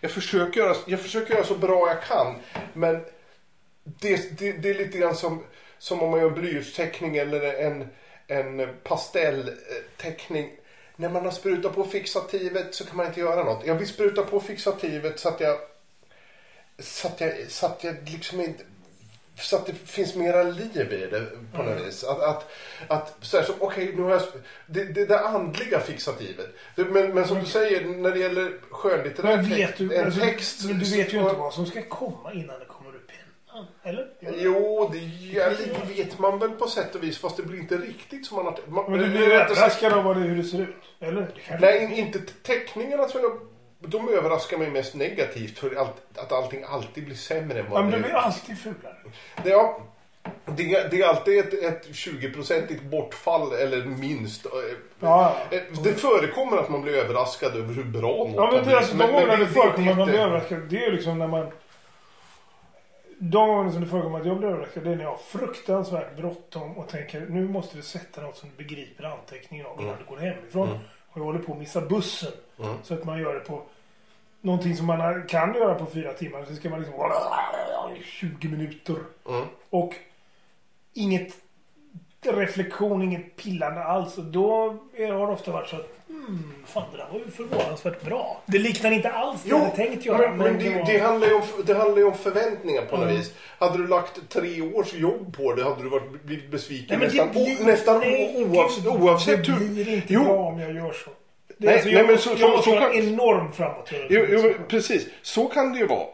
[0.00, 2.34] Jag försöker göra, jag försöker göra så bra jag kan
[2.72, 3.04] men
[3.84, 5.44] det, det, det är lite grann som,
[5.78, 7.88] som om man gör blyertsteckning eller en,
[8.26, 10.50] en pastellteckning.
[10.96, 13.66] När man har sprutat på fixativet så kan man inte göra något.
[13.66, 15.58] Jag vill spruta på fixativet så att jag
[16.78, 18.64] så att jag, så att jag liksom inte
[19.40, 21.26] så att det finns mera liv i det
[21.56, 22.04] på något vis.
[22.04, 22.50] Att, att,
[22.88, 24.22] att så här, så, okej, nu har jag,
[24.66, 26.46] det, det där andliga fixativet.
[26.74, 30.64] Men, men som du säger, när det gäller skönlitterär text, du, en alltså, text.
[30.64, 33.66] men du vet ju inte vad som ska komma innan det kommer ur pennan.
[33.82, 34.08] Eller?
[34.20, 37.76] Jo, det, ja, det vet man väl på sätt och vis, fast det blir inte
[37.76, 38.58] riktigt som man har...
[38.66, 40.76] Man, Men du blir överraskad av hur det ser ut.
[41.00, 41.28] Eller?
[41.60, 43.40] Nej, in- inte teckningarna tror jag.
[43.80, 47.82] De överraskar mig mest negativt för allt, att allting alltid blir sämre än Ja, vad
[47.82, 48.96] men det blir alltid fulare.
[49.44, 49.80] Det, ja,
[50.46, 54.46] det, det är alltid ett, ett 20-procentigt bortfall eller minst.
[55.00, 58.72] Ja, Eh, Det förekommer att man blir överraskad över hur bra något Ja, men det
[58.72, 60.58] är alltså, de gångerna det förekommer att man blir överraskad.
[60.68, 61.46] Det är ju liksom när man...
[63.18, 66.16] De gångerna som det förekommer att jag blir överraskad det är när jag har fruktansvärt
[66.16, 70.04] bråttom och tänker nu måste du sätta något som du begriper anteckningen av innan du
[70.04, 70.78] går hemifrån.
[71.12, 72.32] Och jag håller på att missa bussen.
[72.82, 73.62] Så att man gör det på
[74.40, 76.44] någonting som man kan göra på fyra timmar.
[76.44, 76.98] Så ska man liksom...
[78.04, 78.96] 20 minuter.
[79.28, 79.44] Mm.
[79.70, 79.94] Och
[80.94, 81.34] inget
[82.22, 84.18] reflektion, inget pillande alls.
[84.18, 84.68] Och då
[84.98, 88.42] har det ofta varit så att hmm, fan det där var ju förvånansvärt bra.
[88.46, 90.18] Det liknar inte alls det jag hade tänkt göra.
[90.18, 93.32] men, men det, det, handlar ju om, det handlar ju om förväntningar på något vis.
[93.58, 97.28] Hade du lagt tre års jobb på det hade du varit, blivit besviken Nej, nästan,
[97.28, 99.68] det blir, nästan nej, oavsett, oavsett Det hur...
[99.68, 100.24] blir inte Jo.
[100.24, 101.10] bra om jag gör så.
[101.58, 104.06] Det, Nej, alltså, nej, jag, men så- jag så- måste så kan- enorm framåtrörelse.
[104.10, 105.06] Jo, jo, precis.
[105.22, 106.06] Så kan det ju vara.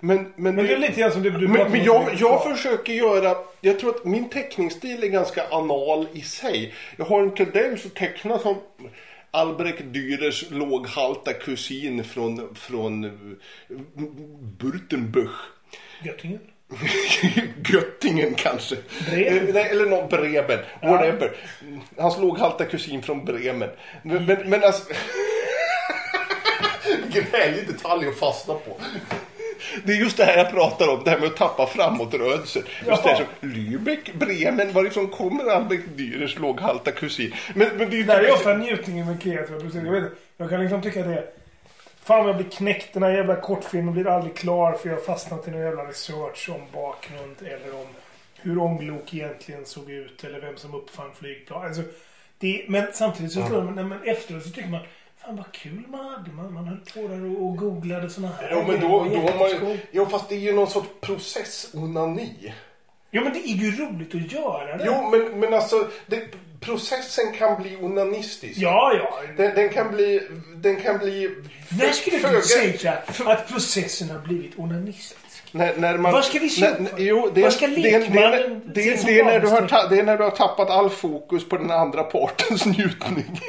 [0.00, 2.92] Men, men, Men det är lite grann som det du Men, men jag, jag försöker
[2.92, 3.36] göra...
[3.60, 6.74] Jag tror att min teckningsstil är ganska anal i sig.
[6.96, 8.56] Jag har en tendens att teckna som
[9.36, 13.10] Albrecht Dürers låghalta kusin från, från
[14.58, 15.36] Burtenbuch.
[16.02, 16.40] Göttingen.
[17.72, 18.76] Göttingen kanske.
[19.10, 19.56] Bremen.
[19.56, 20.58] Eh, eller någon Bremen.
[20.82, 21.36] Whatever.
[21.96, 23.70] Hans låghalta kusin från Bremen.
[24.02, 24.92] Men, men, men alltså...
[27.04, 28.76] Vilken härlig detalj att fastna på.
[29.84, 32.62] Det är just det här jag pratar om, det här med att tappa framåtrörelsen.
[32.86, 37.34] Just det här som Lübeck, Bremen, varifrån kommer Albrecht Dürers låghalta kusin?
[37.54, 39.84] Men, men det är ju Det här är ofta njutningen med kreativa processer.
[39.84, 41.26] Jag, vet, jag kan liksom tycka att det är...
[42.02, 42.92] Fan vad jag blir knäckt.
[42.92, 46.50] Den här jävla kortfilmen blir aldrig klar för jag har fastnat i någon jävla research
[46.50, 47.86] om bakgrund eller om
[48.36, 51.66] hur ånglok egentligen såg ut eller vem som uppfann flygplan.
[51.66, 51.82] Alltså,
[52.38, 54.80] det, men samtidigt så när man efteråt så tycker man
[55.26, 56.30] Fan vad kul man hade.
[56.30, 59.38] Man, man höll på där och, och googlade såna här Jo, men då, då har
[59.38, 59.78] man ju...
[59.90, 62.54] Jo, fast det är ju någon sorts processonani.
[63.10, 64.84] Jo men det är ju roligt att göra det.
[64.86, 66.28] Jo, men, men alltså, det,
[66.60, 68.58] processen kan bli onanistisk.
[68.58, 69.20] Ja, ja.
[69.36, 70.28] Den, den kan bli...
[70.56, 71.30] Den kan bli...
[71.78, 75.25] När skulle föga- du säga att processen har blivit onanistisk?
[75.56, 76.90] När, när man, Vad ska vi se när?
[76.98, 79.98] Jo, det, Vad ska det, det, det, lekmannen det, det, är när du har det
[79.98, 83.40] är när du har tappat all fokus på den andra partens njutning.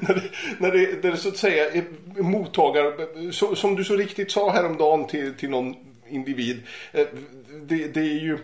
[0.00, 0.22] när, det,
[0.58, 1.84] när, det, när det så att säga är
[2.22, 2.92] mottagare,
[3.32, 5.74] så, som du så riktigt sa häromdagen till, till någon
[6.08, 6.62] individ.
[6.92, 7.06] eh,
[7.62, 8.38] Det, det är ju...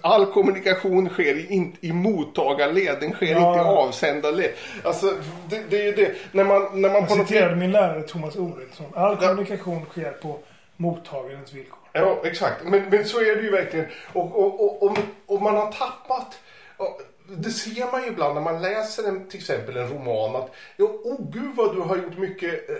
[0.00, 3.48] All kommunikation sker in, i mottagarled, den sker Ja.
[3.48, 4.50] inte i avsändarled.
[4.84, 5.06] Alltså,
[5.50, 6.12] det, det är ju det.
[6.32, 8.86] När man, när man Jag på något citerade min lärare Thomas Oredsson.
[8.94, 10.38] All kommunikation sker på
[10.82, 11.78] mottagarens villkor.
[11.92, 12.64] Ja, exakt.
[12.64, 13.86] Men, men så är det ju verkligen.
[14.12, 16.38] Och, och, och, och, och man har tappat...
[16.76, 20.50] Och det ser man ju ibland när man läser en, till exempel en roman att
[20.76, 22.76] ja, oh gud vad du har gjort mycket eh,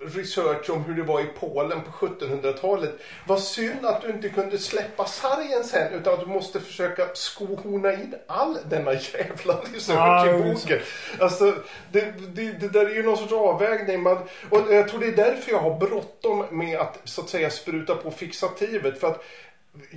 [0.00, 2.98] research om hur det var i Polen på 1700-talet.
[3.26, 7.92] Vad synd att du inte kunde släppa sargen sen utan att du måste försöka skohorna
[7.92, 10.80] in all denna jävla research i boken.
[11.20, 11.54] Alltså,
[11.92, 14.02] det, det, det där är ju någon sorts avvägning.
[14.02, 14.18] Man,
[14.50, 17.94] och jag tror det är därför jag har bråttom med att så att säga spruta
[17.94, 19.00] på fixativet.
[19.00, 19.24] För att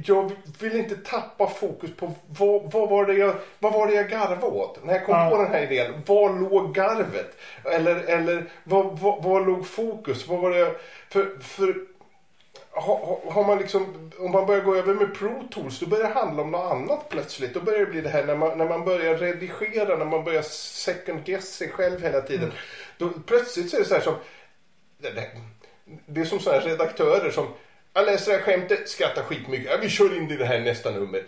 [0.06, 4.10] jag vill inte tappa fokus på vad, vad, var, det jag, vad var det jag
[4.10, 4.84] garvade åt?
[4.86, 5.30] När jag kom Ja.
[5.30, 7.38] på den här idén, var låg garvet?
[7.66, 10.28] Eller, eller vad, vad, vad låg fokus?
[10.28, 10.76] Vad var det
[11.10, 11.76] för, för
[12.72, 16.14] har, har- man liksom, om man börjar gå över med Pro Tools, då börjar det
[16.14, 17.54] handla om något annat plötsligt.
[17.54, 20.42] Då börjar det bli det här när man, när man börjar redigera, när man börjar
[20.42, 22.52] second guess sig själv hela tiden.
[22.98, 24.16] Då, plötsligt så är det så här som,
[25.02, 25.30] det, det,
[26.06, 27.48] det är som sådana här redaktörer som,
[27.94, 30.60] jag läser det här skämtet, skrattar skitmycket, ja, vi kör in det i det här
[30.60, 31.24] nästa nummer.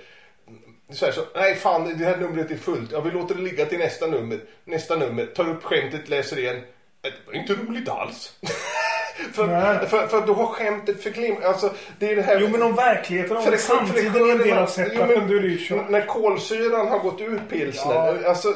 [0.89, 3.65] Så här, så, nej fan det här numret är fullt, ja vi låter det ligga
[3.65, 4.39] till nästa nummer.
[4.65, 6.61] Nästa nummer, tar upp skämtet, läser igen.
[7.01, 8.35] Det var inte roligt alls.
[9.33, 11.43] för, för, för då har skämtet förglimt.
[11.43, 12.39] Alltså, det är det här...
[12.39, 15.57] Jo, men om verkligheten, om samtiden är en del av setupen, då är det ju
[15.57, 15.89] kört.
[15.89, 18.19] När kolsyran har gått ur pilsner.
[18.23, 18.29] Ja.
[18.29, 18.53] Alltså,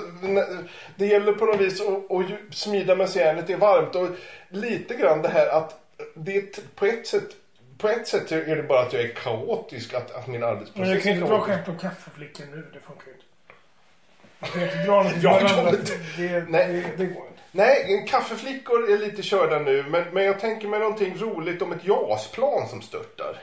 [0.96, 3.96] det gäller på något vis att, att smida medan järnet är varmt.
[3.96, 4.08] Och
[4.50, 5.80] lite grann det här att
[6.14, 7.30] det på ett sätt
[7.78, 10.90] på ett sätt är det bara att jag är kaotisk, att, att min Men arbetsprocess
[10.94, 13.26] jag kan inte dra skämt om kaffeflickor nu, det funkar ju inte.
[14.42, 15.74] Jag kan inte dra något Ja, ja, ja, men-
[16.18, 16.68] det, det, Nej.
[16.68, 17.42] det, det går inte.
[17.52, 21.86] Nej, kaffeflickor är lite körda nu, men, men jag tänker mig någonting roligt om ett
[21.86, 23.40] JAS-plan som störtar.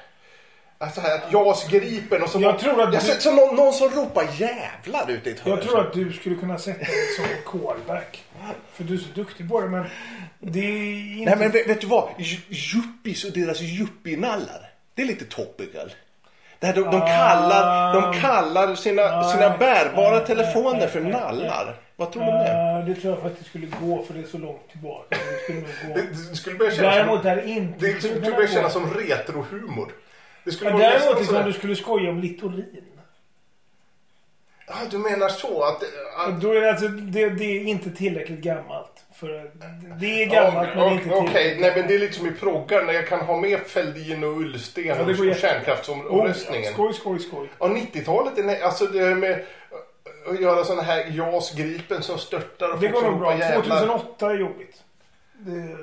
[0.79, 3.35] Alltså här, att JAS gripen och så, Jag någon, tror att jag du- ser- så
[3.35, 5.55] någon, någon som ropar jävlar ut i ett hörn.
[5.55, 8.25] Jag tror att du skulle kunna sätta dig som callback.
[8.73, 9.85] För du är så duktig på det, men
[10.45, 11.31] det är inte...
[11.31, 12.09] Nej men vet, vet du vad?
[12.51, 14.71] Yuppies och deras yuppie-nallar.
[14.95, 15.93] Det är lite topical.
[16.59, 21.77] Det här, de, de, kallar, de kallar sina, sina bärbara telefoner för nallar.
[21.97, 22.51] Vad tror du om det?
[22.51, 25.07] Eh, det tror jag faktiskt skulle gå, för det är så långt tillbaka.
[25.11, 25.67] Det skulle gå.
[25.95, 27.87] Det, det skulle börja kännas Däremot som, är det inte...
[27.87, 29.93] det skulle börja kännas som retrohumor.
[30.45, 32.85] Det skulle Ja, Däremot liksom, om du skulle skoja om Littorin.
[34.67, 35.83] Ja, du menar så att...
[36.27, 39.05] att Då är det, alltså, det, det är inte tillräckligt gammalt.
[39.23, 39.51] För
[40.01, 41.61] det är gammalt, men det är inte Okej, tillräckligt.
[41.61, 44.37] nej men det är lite som i proggar när jag kan ha med Fälldin och
[44.41, 46.71] Ullsten Ja, och kärnkraftsomröstningen.
[46.71, 47.49] Oh, skoj, skoj, skoj.
[47.59, 49.45] Och 90-talet, är alltså det här med
[50.27, 53.39] att göra sådana här JAS Gripen som störtar och Det går nog bra.
[53.39, 53.79] jävlar.
[53.79, 54.83] 2008 är jobbigt.
[55.39, 55.77] Det...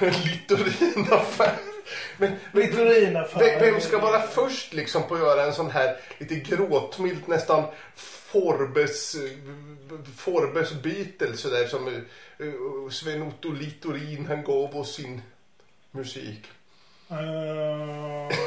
[0.10, 1.71] Littorin-affär.
[2.16, 2.32] Men,
[3.60, 7.64] vem, ska vara först liksom på att göra en sån här lite gråtmilt nästan
[7.96, 9.20] Forbes, eh,
[10.16, 15.22] Forbes Beatles sådär som eh, eh, Sven-Otto Littorin han gav oss sin
[15.90, 16.46] musik.
[17.10, 17.16] Eh,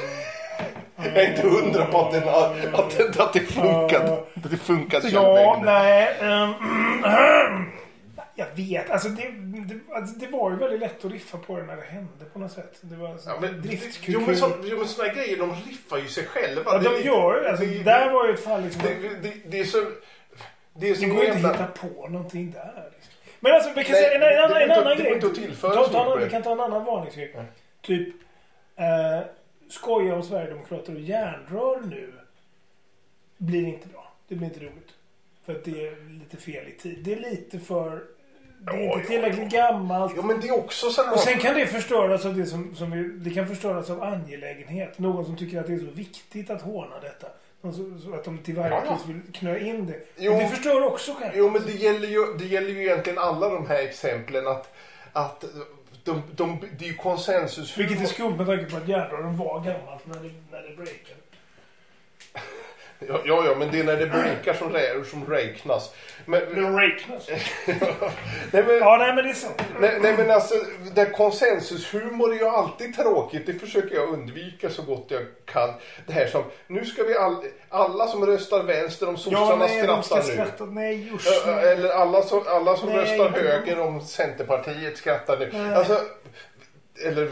[0.97, 4.11] Jag är inte hundra på att, den, att, att, att det funkade.
[4.43, 6.17] Att det funkade Ja, nej.
[6.21, 6.53] ehm,
[8.35, 8.89] jag vet.
[8.89, 9.29] Alltså det,
[9.67, 12.39] det, alltså det var ju väldigt lätt att riffa på det när det hände på
[12.39, 12.77] något sätt.
[12.81, 14.13] Det var alltså Ja, men, driftkul.
[14.13, 16.61] jo, men, så, jo, men såna grejer, de riffar ju sig själva.
[16.65, 18.81] Ja, Det- de gör ju alltså, det- Där var ju ett fall liksom.
[18.83, 19.77] Det, det, det är så...
[20.77, 22.91] Det är Det så går ju inte att hitta på någonting där.
[22.95, 23.13] Liksom.
[23.39, 25.03] Men alltså, vi kan Nej, säga en, det- en, det annan- en annan det går
[25.03, 25.13] grej.
[25.13, 26.29] inte att tillföra Ta, ta, vi det.
[26.29, 27.35] kan ta en annan varningsgrej.
[27.81, 28.15] Typ,
[28.75, 29.19] eh,
[29.69, 32.13] skoja om Sverigedemokrater och järnrör nu
[33.37, 34.13] blir inte bra.
[34.27, 34.89] Det blir inte roligt.
[35.45, 36.99] För att det är lite fel i tid.
[37.03, 38.03] Det är lite för...
[38.65, 40.13] Det är Ja, inte ja, tillräckligt gammalt.
[40.15, 41.13] Ja, men det är också så här...
[41.13, 44.99] Och sen kan det förstöras av det som, som vi, det kan förstöras av angelägenhet.
[44.99, 47.27] Någon som tycker att det är så viktigt att håna detta.
[47.61, 49.99] Så, så att de till varje pris vill knö in det.
[50.17, 50.33] Jo.
[50.33, 51.33] Och det förstör också själv.
[51.35, 54.75] Jo, men det gäller, ju, det gäller ju egentligen alla de här exemplen att...
[55.13, 55.45] att
[56.03, 57.77] de, de, det är ju konsensus.
[57.77, 61.21] Vilket är skumt med tanke på att järnrören var gammalt när det, när det breakade.
[62.99, 65.93] Ja, ja, ja, men det är när det breakar som, rä, som räknas.
[66.25, 67.27] Men, Det räknas.
[68.51, 69.61] nej, men, Ja, nej men det är sant.
[69.79, 70.53] nej, nej, men alltså,
[70.95, 73.45] det konsensushumor är ju alltid tråkigt.
[73.45, 75.69] Det försöker jag undvika så gott jag kan.
[76.07, 77.35] Det här som, nu ska vi all,
[77.69, 80.33] alla som röstar vänster om Ja, sossarna nej, ska skrattar nu.
[80.33, 80.65] skratta.
[80.65, 81.47] Nej, usch.
[81.47, 85.49] Ö- Eller alla som, alla som Nej, röstar höger om Centerpartiet skrattar nu.
[85.53, 85.75] Nej.
[85.75, 85.99] Alltså,
[87.05, 87.29] eller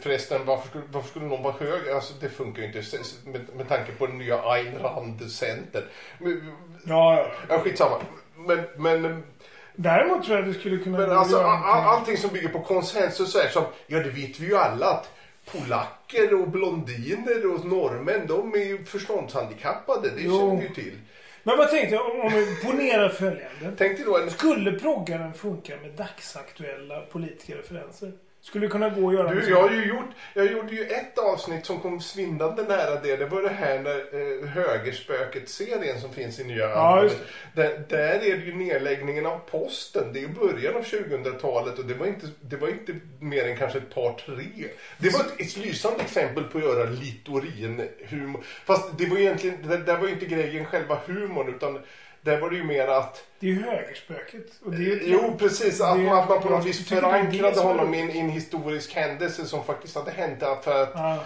[0.00, 1.94] förresten, varför skulle, varför skulle någon vara höger?
[1.94, 2.82] Alltså, det funkar ju inte
[3.24, 5.84] med, med tanke på den nya Ayn Rand-center.
[6.18, 6.52] Men-
[6.86, 7.58] Ja, ja.
[7.58, 7.96] Skitsamma.
[8.36, 9.22] Men, men,
[9.76, 13.48] Däremot tror jag det skulle kunna men alltså, all, allting som bygger på konsensus är
[13.48, 15.10] som, ja det vet vi ju alla att
[15.52, 20.08] polacker och blondiner och norrmän, de är ju förståndshandikappade.
[20.10, 20.38] Det Jo.
[20.38, 20.98] känner vi ju till.
[21.42, 23.74] Men vad tänkte jag om, om vi ponerar följande.
[23.78, 28.12] Tänk dig då en Skulle proggaren funka med dagsaktuella politiska referenser?
[28.44, 31.66] Skulle kunna gå att göra Du, jag, har ju gjort, jag gjorde ju ett avsnitt
[31.66, 33.16] som kom svindlande nära det.
[33.16, 33.96] Det var det här när
[34.42, 37.08] eh, Högerspöket-serien som finns i nya Ja,
[37.54, 40.12] Där, där är det ju nedläggningen av posten.
[40.12, 43.78] Det är början av 2000-talet och det var, inte, det var inte mer än kanske
[43.78, 44.68] ett par, tre.
[44.98, 48.44] Det var ett, ett lysande exempel på att göra Littorin-humor.
[48.64, 51.78] Fast det var egentligen, det där var ju inte grejen själva humorn utan
[52.24, 54.46] där var det ju mer att Det är ju högerspöket.
[54.64, 55.80] Och det är ju Jo, precis.
[55.80, 59.94] Att, man, att man på något vis förankrade honom i en, historisk händelse som faktiskt
[59.94, 60.38] hade hänt.
[60.62, 61.18] För att, Ja.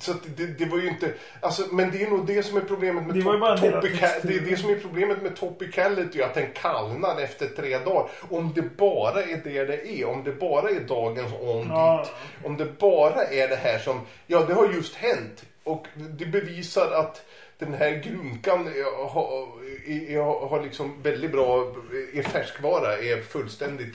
[0.00, 1.12] så det, det var ju inte...
[1.40, 4.20] Alltså, men det är nog det som är problemet med topica- texturen.
[4.22, 8.10] Det är det som är problemet med topicality, att den kallnar efter tre dagar.
[8.30, 12.04] Om det bara är det det är, om det bara är dagens on Ja.
[12.04, 15.44] dit, om det bara är det här som, ja det har just hänt.
[15.64, 17.22] Och det bevisar att
[17.58, 18.66] den här grunkan
[19.10, 21.74] har, har liksom väldigt bra,
[22.14, 23.94] är färskvara, är fullständigt...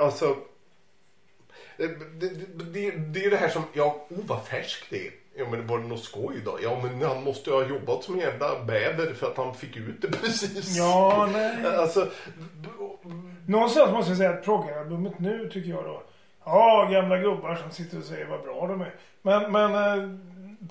[0.00, 0.36] Alltså,
[1.76, 1.86] Det,
[2.20, 2.28] det,
[2.72, 5.12] det, det är det här som, ja, oh vad färsk det är.
[5.34, 6.58] Ja men var det något skoj då?
[6.62, 9.76] Ja men han måste ju ha jobbat som en jävla bäver för att han fick
[9.76, 10.76] ut det precis.
[10.76, 11.66] Ja, nej.
[11.76, 12.08] Alltså,
[13.46, 16.02] Någonstans måste jag säga att proggalbumet nu tycker jag då.
[16.44, 18.94] Ja, gamla gubbar som sitter och säger vad bra de är.
[19.22, 20.08] Men, men äh,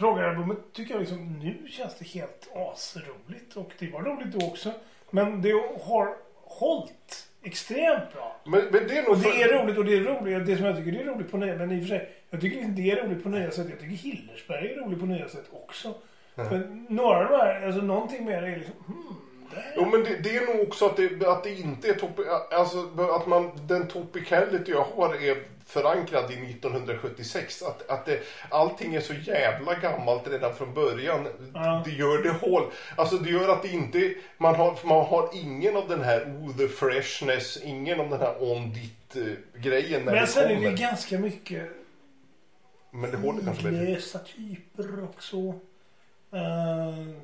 [0.01, 3.55] proggalbumet tycker jag liksom nu känns det helt asroligt.
[3.55, 4.71] Och det var roligt då också.
[5.09, 5.51] Men det
[5.83, 8.35] har hållit extremt bra.
[8.43, 10.45] men, men det är Och det för- är roligt och det är roligt.
[10.45, 12.09] Det som jag tycker det är roligt på nya, men i och för sig.
[12.29, 13.67] Jag tycker inte det är roligt på nya sätt.
[13.69, 15.93] Jag tycker Hillersberg är rolig på nya sätt också.
[16.35, 19.15] Men några av de här, alltså någonting mer är liksom, hmm.
[19.75, 22.77] Jo men det, det är nog också att det, att det inte är topi, alltså
[23.15, 27.61] att man, den topicality jag har är förankrad i 1976.
[27.61, 28.19] Att, att det,
[28.49, 31.27] allting är så jävla gammalt redan från början.
[31.53, 31.81] Ja.
[31.85, 32.63] Det gör det håll.
[32.95, 36.57] Alltså det gör att det inte, man har, man har ingen av den här oh
[36.57, 40.71] the freshness, ingen av den här on dit eh, grejen när Men det sen är
[40.71, 41.63] det ganska mycket
[42.91, 45.37] Men det håller kanske väldigt lösa typer också.
[45.37, 47.15] Uh,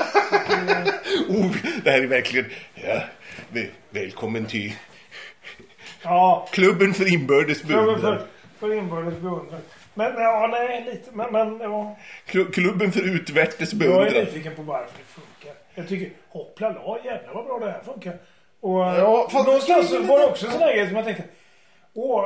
[1.28, 2.50] Oh, det här är verkligen...
[2.74, 3.02] Ja,
[3.50, 4.72] väl- välkommen till
[6.02, 8.00] ja, klubben för inbördes för, beundran.
[8.00, 8.26] för,
[8.58, 9.60] för inbördes beundran.
[9.94, 11.10] Men ja, nej, lite.
[11.12, 14.24] Men, men ja, Klu- Klubben för utvärtes jag är beundran.
[14.24, 15.54] nyfiken på varför det funkar.
[15.74, 18.18] Jag tycker hoppla la, jävlar vad bra det här funkar.
[18.60, 21.24] Och Ja, fast- någonstans så var det också en sån där grej som jag tänkte,
[21.94, 22.24] åh,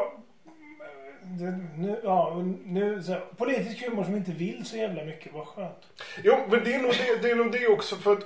[1.23, 5.47] det, nu, ja, nu, så, här, politisk humor som inte vill så jävla mycket, vad
[5.47, 5.87] skönt.
[6.25, 8.25] Jo, men det är nog det, det, är nog det också för att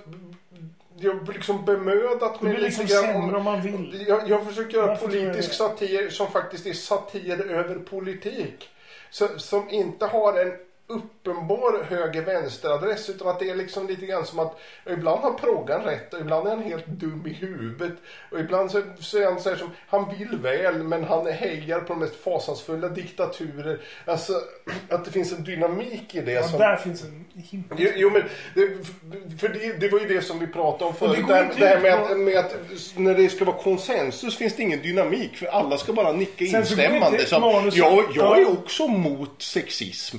[1.01, 4.05] jag har liksom bemödat mig liksom lite grann sämre om man vill.
[4.09, 8.69] Jag, jag försöker göra politisk satir som faktiskt är satir över politik.
[9.11, 10.53] Så, som inte har en
[10.89, 16.15] uppenbar höger-vänster-adress utan att det är liksom lite grann som att ibland har proggan rätt
[16.15, 17.93] och ibland är han helt dum i huvudet
[18.31, 21.81] och ibland så, så är han så här som han vill väl men han hejar
[21.81, 23.81] på de mest fasansfulla diktaturer.
[24.05, 24.33] Alltså
[24.91, 26.59] att det finns en dynamik i det Ja, som...
[26.59, 27.77] där finns en himla...
[27.79, 28.23] Jo, jo men
[28.55, 28.69] det,
[29.41, 31.25] för det, det var ju det som vi pratade om förut.
[31.29, 32.55] det Det, här- med att, med att
[32.97, 36.67] när det ska vara konsensus finns det ingen dynamik för alla ska bara nicka Sen
[36.67, 37.19] så instämmande.
[37.19, 40.17] inte Så, manus- jag, jag är också mot sexism.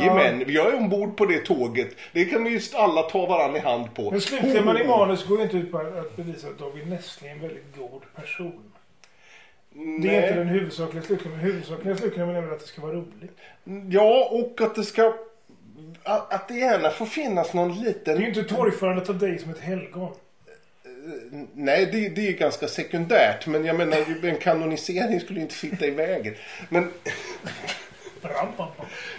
[0.00, 1.96] Jajamän, jag är ombord på det tåget.
[2.12, 4.10] Det kan vi just alla ta varann i hand på.
[4.10, 7.34] Men slutklämmen i manus går ju inte ut på att bevisa att David Nessling är
[7.34, 8.72] en väldigt god person.
[9.72, 10.22] Det är Nej.
[10.22, 11.40] inte den huvudsakliga slutklämmen.
[11.40, 13.38] Huvudsakliga slutklämmen är väl att det ska vara roligt.
[13.90, 15.14] Ja, och att det ska...
[16.02, 18.20] Att det gärna får finnas någon Det är liten...
[18.20, 20.14] ju inte torgförandet av dig som ett helgon.
[21.52, 23.46] Nej, det, det är ganska sekundärt.
[23.46, 26.34] Men jag menar, en kanonisering skulle ju inte sitta i vägen.
[26.68, 26.90] Men...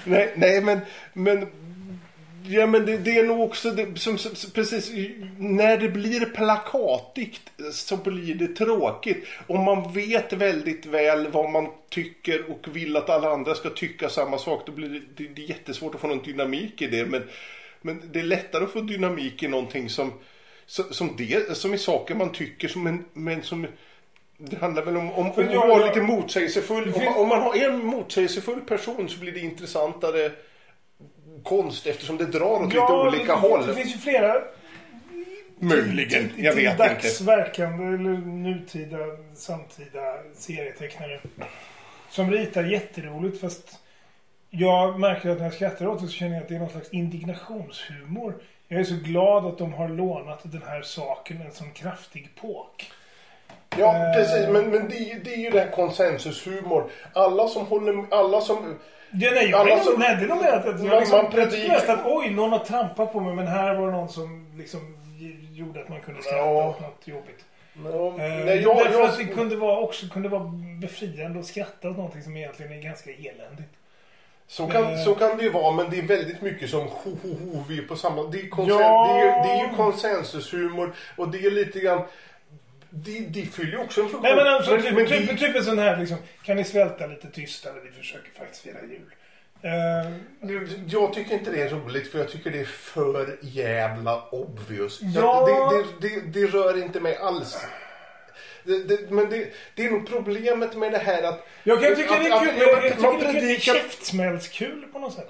[0.04, 0.80] Nej, nej men,
[1.14, 1.48] men,
[2.44, 4.92] ja, men det, det är nog också det, som, som, precis
[5.38, 9.26] när det blir plakatigt så blir det tråkigt.
[9.48, 14.10] Om man vet väldigt väl vad man tycker och vill att alla andra ska tycka
[14.10, 17.06] samma sak då blir det, det, det är jättesvårt att få någon dynamik i det.
[17.06, 17.24] Men,
[17.82, 20.14] men det är lättare att få dynamik i någonting som,
[20.66, 23.68] som, som, det, som är saker man tycker som en, men som
[24.40, 26.94] det handlar väl om, om, om att vara lite motsägelsefull.
[26.94, 30.32] Om om man har en motsägelsefull person så blir det intressantare
[31.44, 33.68] konst eftersom det drar åt lite olika det, håll.
[33.68, 34.36] Det finns ju flera
[35.62, 37.24] Möjligen, jag vet inte.
[37.24, 38.98] verkande eller nutida,
[39.36, 41.20] samtida serietecknare
[42.10, 43.80] som ritar jätteroligt fast
[44.50, 46.70] jag märker att när jag skrattar åt det så känner jag att det är någon
[46.70, 48.36] slags indignationshumor.
[48.68, 52.92] Jag är så glad att de har lånat den här saken en sån kraftig påk.
[53.78, 54.48] Ja, precis.
[54.48, 56.90] Men, men det, är- det är ju det här konsensushumor.
[57.14, 58.06] Alla som håller...
[58.12, 58.76] Alla som...
[59.12, 61.18] Ja, nej, jag Alla som- nej, det är nog mer att, att Man- jag, liksom,
[61.18, 63.92] man jag predikar- mest att oj, någon har trampat på mig men här var det
[63.92, 64.98] någon som liksom
[65.52, 66.70] gjorde att man kunde skratta Ja.
[66.70, 67.46] åt något jobbigt.
[67.86, 70.52] Ja, Eh, nej, jag, därför jag, att det kunde vara, också kunde vara
[70.82, 73.70] befriande att skratta åt någonting som egentligen är ganska eländigt.
[74.48, 74.98] så, kan, Eh.
[75.04, 77.78] så kan det ju vara, men det är väldigt mycket som ho, ho, ho, vi
[77.78, 78.24] är på samma...
[78.24, 79.14] Det är, konsen, Ja.
[79.14, 82.02] det är, det är ju konsensushumor och det är lite grann...
[82.90, 84.22] Det, det fyller ju också en funktion.
[84.24, 86.64] Nej men alltså, Men- typ, men typ, det- typ en sån här liksom, kan ni
[86.64, 87.74] svälta lite tystare?
[87.86, 89.02] Vi försöker faktiskt fira jul.
[89.62, 90.12] Eh,
[90.88, 95.00] Jag tycker inte det är roligt för jag tycker det är för jävla obvious.
[95.02, 95.72] Ja.
[96.02, 97.58] Det, det, det, det rör inte mig alls.
[98.70, 99.46] Det, det, men det,
[99.76, 101.48] det är nog problemet med det här att...
[101.64, 103.60] jag kan tycka att- det är att- kul, ja, jag, jag man tycker det är
[103.60, 105.30] käftsmällskul på något sätt.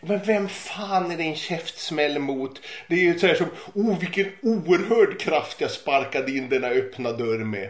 [0.00, 2.60] Men vem fan är det en käftsmäll mot?
[2.88, 7.12] Det är ju så här som, oh vilken oerhörd kraft jag sparkade in denna öppna
[7.12, 7.68] dörr med.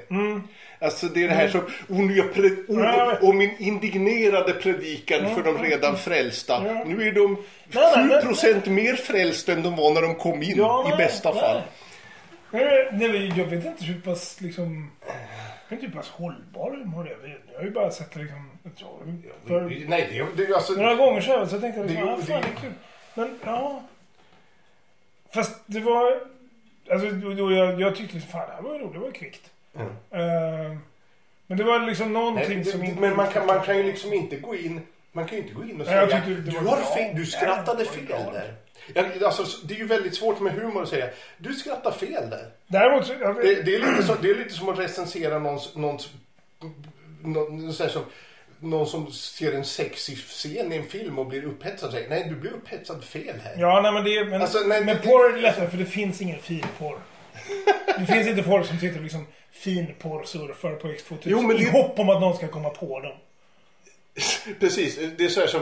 [0.80, 2.84] Alltså det är det här som, oh, nu jag pred, Mm.
[2.84, 6.60] Oh, och min indignerade predikan för de redan frälsta.
[6.86, 7.36] Nu är de
[7.72, 10.60] Nej, nej, 7% mer frälsta än de var när de kom in
[10.92, 11.62] i bästa fall.
[12.50, 14.90] Nej, nej, men jag vet inte hur pass liksom...
[15.68, 17.08] Det är inte pass hållbar humor.
[17.08, 17.40] Jag vet.
[17.52, 18.50] Jag har ju bara sett det liksom...
[18.76, 22.06] jag- För Nej, det, är- det, är alltså, några gånger så, så tänkte jag liksom,
[22.06, 22.72] Det är ah, fan det det är är kul.
[23.14, 23.82] Men ja.
[25.34, 26.20] Fast det var...
[26.90, 28.92] Alltså då, jag, jag tyckte fan det här var roligt.
[28.92, 29.50] Det var kvickt.
[29.74, 29.88] Mm.
[30.10, 30.76] Eh,
[31.46, 33.00] men det var liksom någonting Nej, det, som inte...
[33.00, 34.80] men man kan, man kan ju liksom inte gå in
[35.12, 36.94] man kan ju inte gå in och Nej, jag säga tyckte det du, var har
[36.96, 38.54] fel, du skrattade Nej, det fel där.
[39.24, 41.08] Alltså, det är ju väldigt svårt med humor att säga
[41.38, 42.50] du skrattar fel där.
[42.66, 43.08] Däremot.
[43.20, 46.08] Jag, Det, det, är, lite så, det är lite som att recensera någons, någons,
[47.24, 48.02] någon, så som,
[48.60, 52.34] någon som ser en sexig scen i en film och blir upphetsad säger nej du
[52.34, 53.54] blir upphetsad fel här.
[53.58, 54.24] Ja, nej men det är...
[54.24, 56.98] Men, Alltså, nej, men det- porr är det lättare för det finns ingen finporr.
[57.98, 61.70] Det finns inte folk som sitter och liksom finporrsurfar på X2000 Jo, men i det-
[61.70, 63.16] hopp om att någon ska komma på dem.
[64.60, 65.60] Precis, det är så här som,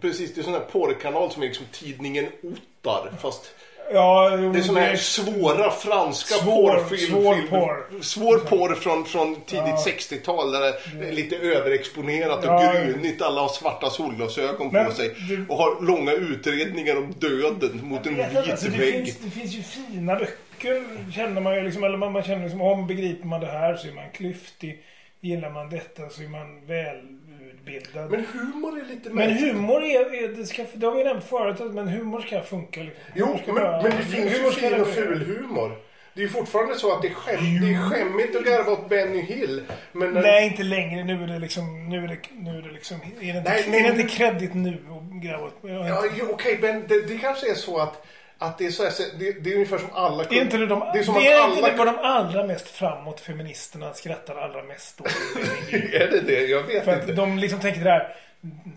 [0.00, 3.54] precis det är sån här porrkanal som är liksom tidningen Ottar fast
[3.92, 7.10] Ja, Det är såna här svåra franska Svår- porrfilm.
[7.22, 8.02] svår porr.
[8.02, 9.84] Svår porr från, från tidigt Ja.
[9.86, 10.60] 60-tal där
[11.00, 12.72] det är lite överexponerat och Ja.
[12.72, 13.22] grynigt.
[13.22, 15.10] Alla har svarta solglasögon Men på sig.
[15.48, 18.92] Och har långa utredningar om döden mot en vit alltså, det, vägg.
[19.04, 20.84] finns, det finns ju fina böcker
[21.14, 23.88] känner man ju liksom, eller man, man känner liksom om begriper man det här så
[23.88, 24.82] är man klyftig.
[25.20, 27.19] Gillar man detta så är man välutbildad.
[27.64, 29.52] Men, Men humor är lite men märkligt.
[29.52, 32.80] humor är, är det, ska, det har vi nämnt förut, men humor ska funka.
[32.80, 33.02] Liksom.
[33.14, 35.72] Jo, ska men, vara- men det finns ju fin och ful humor.
[36.14, 39.20] Det är fortfarande så att det är, skäm, det är skämmigt att garva åt Benny
[39.22, 39.62] Hill.
[39.92, 41.04] Men när, Nej, inte längre.
[41.04, 41.88] Nu är det liksom...
[41.88, 42.96] Nu är det, nu är det liksom...
[43.20, 45.58] Är det inte, Nej, är det inte nu- kreddigt nu att gräva åt?
[45.62, 48.06] Ja, okej, men det, det kanske är så att,
[48.42, 50.24] att det är så här, det, det är ungefär som alla...
[50.24, 51.56] Är inte det de, det är som det är alla...
[51.56, 55.06] inte det vad de allra mest framåt feministerna skrattar allra mest åt?
[55.72, 56.46] är det det?
[56.46, 57.10] Jag vet För inte.
[57.10, 58.16] att de liksom tänker det här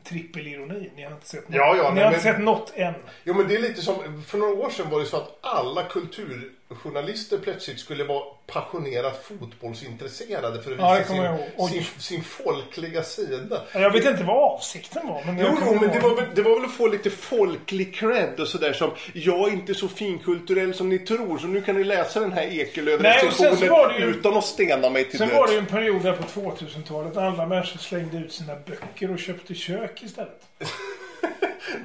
[0.04, 0.92] trippelironi.
[0.96, 2.94] Ni har inte sett något, Ja, ja, ni nej, har inte men- sett något än.
[3.24, 5.84] Jo men det är lite som, för några år sedan var det så att alla
[6.76, 13.62] kulturjournalister plötsligt skulle vara passionerat fotbollsintresserade för att Ja, visa sin, sin, sin folkliga sida.
[13.74, 15.24] Jag vet inte vad avsikten var.
[15.26, 18.40] Men Jo, jo, men det var, väl, det var väl att få lite folklig cred
[18.40, 21.84] och sådär som jag är inte så finkulturell som ni tror så nu kan ni
[21.84, 25.40] läsa den här Ekelöf-recensionen ju- utan att stena mig till Sen döds.
[25.40, 29.12] var det ju en period där på 2000-talet när alla människor slängde ut sina böcker
[29.12, 30.42] och köpte kök istället.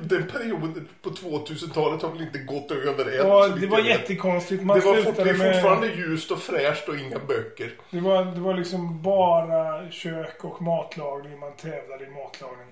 [0.03, 3.29] Den perioden på 2000-talet har väl inte gått över än.
[3.29, 4.63] Ja, det var jättekonstigt.
[4.63, 5.55] Man Det var fort, slutade det är med...
[5.55, 7.73] fortfarande ljust och fräscht och inga böcker.
[7.91, 11.39] Det var, det var liksom bara kök och matlagning.
[11.39, 12.67] Man tävlade i matlagning.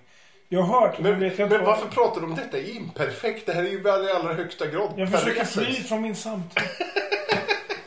[0.48, 3.46] Jag har hört, men, Men, men varför pratar du om detta imperfekt?
[3.46, 6.62] Det här är ju i allra högsta grad Jag försöker fly från min samtid.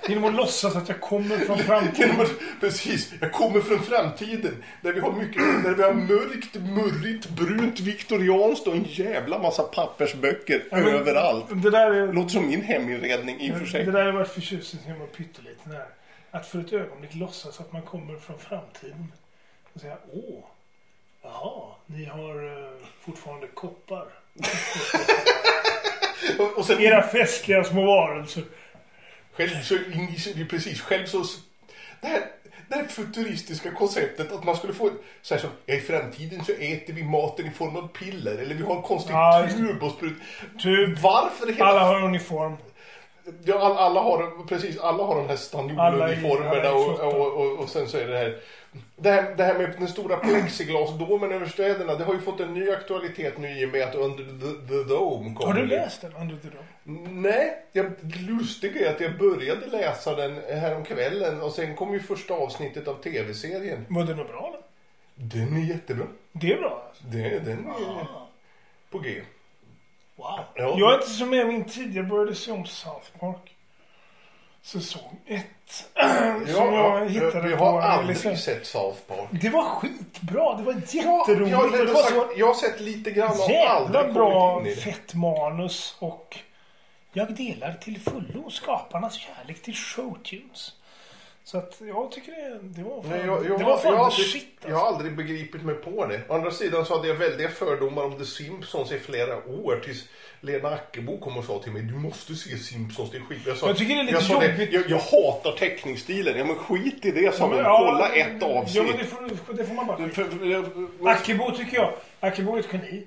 [0.10, 2.22] Genom att låtsas att jag kommer från framtiden.
[2.22, 4.64] Att- Precis, jag kommer från framtiden.
[4.82, 9.64] Där vi har mycket, där vi har mörkt, murrigt, brunt, viktorianskt och en jävla massa
[9.64, 11.46] pappersböcker Ja, överallt.
[11.64, 12.14] Det där är...
[12.14, 13.86] Låter som min heminredning i och för sig.
[13.86, 15.86] Det där har varit förtjusning som jag pytteliten här.
[16.32, 19.12] Att för ett ögonblick låtsas att man kommer från framtiden.
[19.74, 20.44] Och säga åh,
[21.24, 22.70] jaha, ni har uh,
[23.02, 24.06] fortfarande koppar.
[26.40, 28.44] Och, och sen, Era festliga små varelser.
[29.40, 29.74] Själv så,
[30.36, 31.24] det är precis, själv så,
[32.02, 32.22] det här,
[32.68, 36.52] det här futuristiska konceptet att man skulle få, så här som, ja, i framtiden så
[36.52, 39.92] äter vi maten i form av piller eller vi har en konstig Ja, tub och
[39.92, 40.18] sprut.
[40.60, 42.58] Typ, Varför hela alla har uniform.
[43.44, 47.88] Ja, all, alla har precis, alla har de här är och, och, och, och sen
[47.88, 48.40] så är det här
[48.96, 52.54] det här, det här med den stora plexiglasdomen över städerna, det har ju fått en
[52.54, 55.54] ny aktualitet nu i och med att Under the, the Dome kommer.
[55.54, 56.14] Har du läst den?
[56.14, 57.10] Under the Dome?
[57.10, 57.92] Nej, jag,
[58.30, 62.94] lustiga är att jag började läsa den häromkvällen och sen kom ju första avsnittet av
[62.94, 63.86] tv-serien.
[63.90, 64.62] Var det något bra eller?
[65.16, 66.06] Den är jättebra.
[66.32, 67.04] Det är bra alltså.
[67.08, 68.08] Det, den är
[68.90, 69.22] på G.
[70.16, 70.40] Wow.
[70.56, 70.76] Ja.
[70.78, 71.96] Jag är inte så med min tid.
[71.96, 73.49] Jag började se om South Park.
[74.64, 75.46] Säsong ett.
[76.56, 78.38] som jag hittade vi på har aldrig liksom.
[78.38, 79.28] sett South Park.
[79.32, 80.56] Det var skitbra.
[80.58, 80.80] Det var Ja,
[81.28, 81.52] jätteroligt.
[81.52, 86.38] jag, det var så jag har sett lite grann och jävla bra fett manus och
[87.14, 90.74] jag delar till fullo skaparnas kärlek till showtunes.
[91.52, 94.02] Så att jag tycker det, det var fan, Nej, jag, jag, det var fan jag,
[94.02, 94.86] aldrig, shit jag alltså.
[94.86, 96.22] har aldrig begripit mig på det.
[96.30, 100.08] Å andra sidan så hade jag väldiga fördomar om The Simpsons i flera år tills
[100.42, 103.42] Lena Ackebo kom och sa till mig du måste se Simpsons, det är skit.
[103.46, 104.74] Jag, sa, Jag tycker det är lite jag, sa det, jobbigt.
[104.74, 106.38] jag, jag hatar teckningsstilen.
[106.38, 107.66] Ja men skit i det sa men hon.
[107.66, 108.76] ja, Kolla ett avsnitt.
[108.76, 111.94] Ja men det får, det får man bara För- för- Ackebo tycker jag.
[112.20, 113.04] Ackebo är ett geni.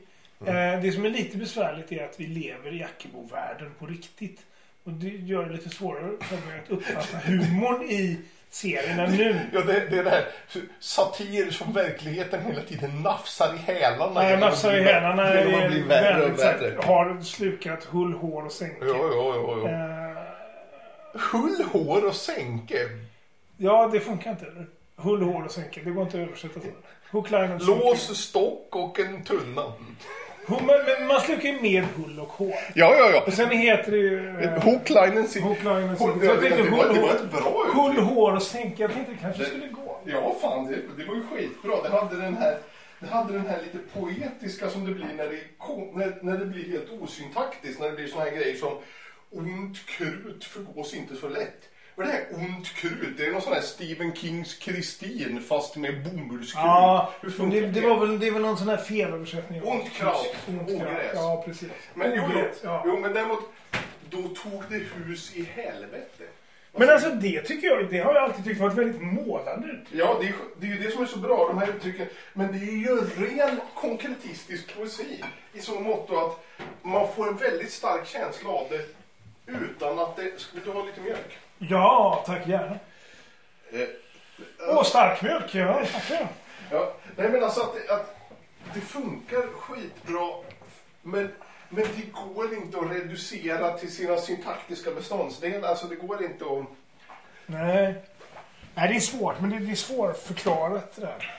[0.46, 0.74] Mm.
[0.74, 4.40] Eh, det som är lite besvärligt är att vi lever i Ackebo-världen på riktigt.
[4.84, 8.18] Och det gör det lite svårare för mig att uppfatta humorn i
[8.50, 9.40] serierna nu.
[9.52, 10.24] Ja, det, det är det här
[10.80, 14.20] satir som verkligheten hela tiden nafsar i hälarna.
[14.20, 16.78] Att nafsar i hälarna genom att är bli värre och värre.
[16.82, 18.76] har slukat hull, hår och sänke.
[18.80, 19.68] Ja, ja, ja, ja.
[19.68, 20.02] Eh,
[21.14, 22.88] Hull, hår och sänke.
[23.56, 24.46] ja, det funkar inte?
[24.96, 25.80] Hull, hår och sänka.
[25.84, 27.66] Det går inte att översätta så.
[27.66, 29.72] Lås, stock och en tunna.
[30.46, 32.54] Hull, men, man slukar ju med hull och hår.
[32.74, 33.22] Ja, ja, ja.
[33.26, 34.40] Och sen heter det ju...
[34.40, 35.42] eh, Hooklinen sin...
[35.42, 36.26] Hook, line and Hook- sinker.
[36.26, 38.08] Så jag tänkte det var- hull, det ett bra Hull, uttryck.
[38.08, 38.82] hår och sänka.
[38.82, 39.98] Jag tänkte det kanske skulle gå.
[40.04, 41.82] Ja, fan, det, det var ju skitbra.
[41.82, 42.56] Det hade den här,
[43.00, 45.38] det hade den här lite poetiska som det blir när det,
[45.98, 47.80] när, när det blir helt osyntaktiskt.
[47.80, 48.72] När det blir såna här grejer som
[49.30, 51.68] ont krut förgås inte så lätt.
[51.94, 53.16] Vad är det här ont krut?
[53.16, 56.62] Det är någon sån här Stephen Kings Kristin fast med bomullskrut.
[56.64, 59.62] Ja, Hur det, det, var väl, det är väl någon sån här felöversättning.
[59.62, 61.12] Ont kraut, ogräs.
[61.14, 61.70] Ja, precis.
[61.94, 62.22] Men jo,
[62.62, 62.82] ja.
[62.86, 63.40] jo, men däremot,
[64.10, 66.24] då tog det hus i helvete.
[66.74, 69.80] Men alltså det tycker jag, det har jag alltid tyckt varit väldigt målande.
[69.90, 72.06] Ja, det är, det är ju det som är så bra, de här uttrycken.
[72.32, 75.24] Men det är ju ren konkretistisk poesi.
[75.52, 76.44] I så mått att
[76.82, 78.86] man får en väldigt stark känsla av det
[79.46, 80.22] utan att det...
[80.22, 81.38] Vill du ha lite mjölk?
[81.70, 82.78] Ja, tack gärna.
[83.72, 83.88] Eh,
[84.68, 85.54] Åh, starkmjölk.
[85.54, 86.28] Ja, tackar.
[86.70, 86.94] ja.
[87.16, 88.16] Nej, men alltså att, det- att
[88.74, 90.28] det funkar skitbra.
[91.02, 91.32] Men,
[91.68, 95.68] men det går inte att reducera till sina syntaktiska beståndsdelar.
[95.68, 96.64] Alltså det går inte att...
[97.46, 97.94] Nej.
[98.74, 101.34] Nej, det är svårt, men det, det är svårförklarat det där.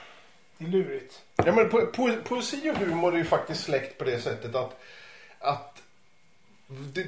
[0.58, 1.22] Det är lurigt.
[1.36, 4.80] Ja, men po po poesi och humor är ju faktiskt släkt på det sättet att,
[5.38, 5.82] att
[6.68, 7.04] det,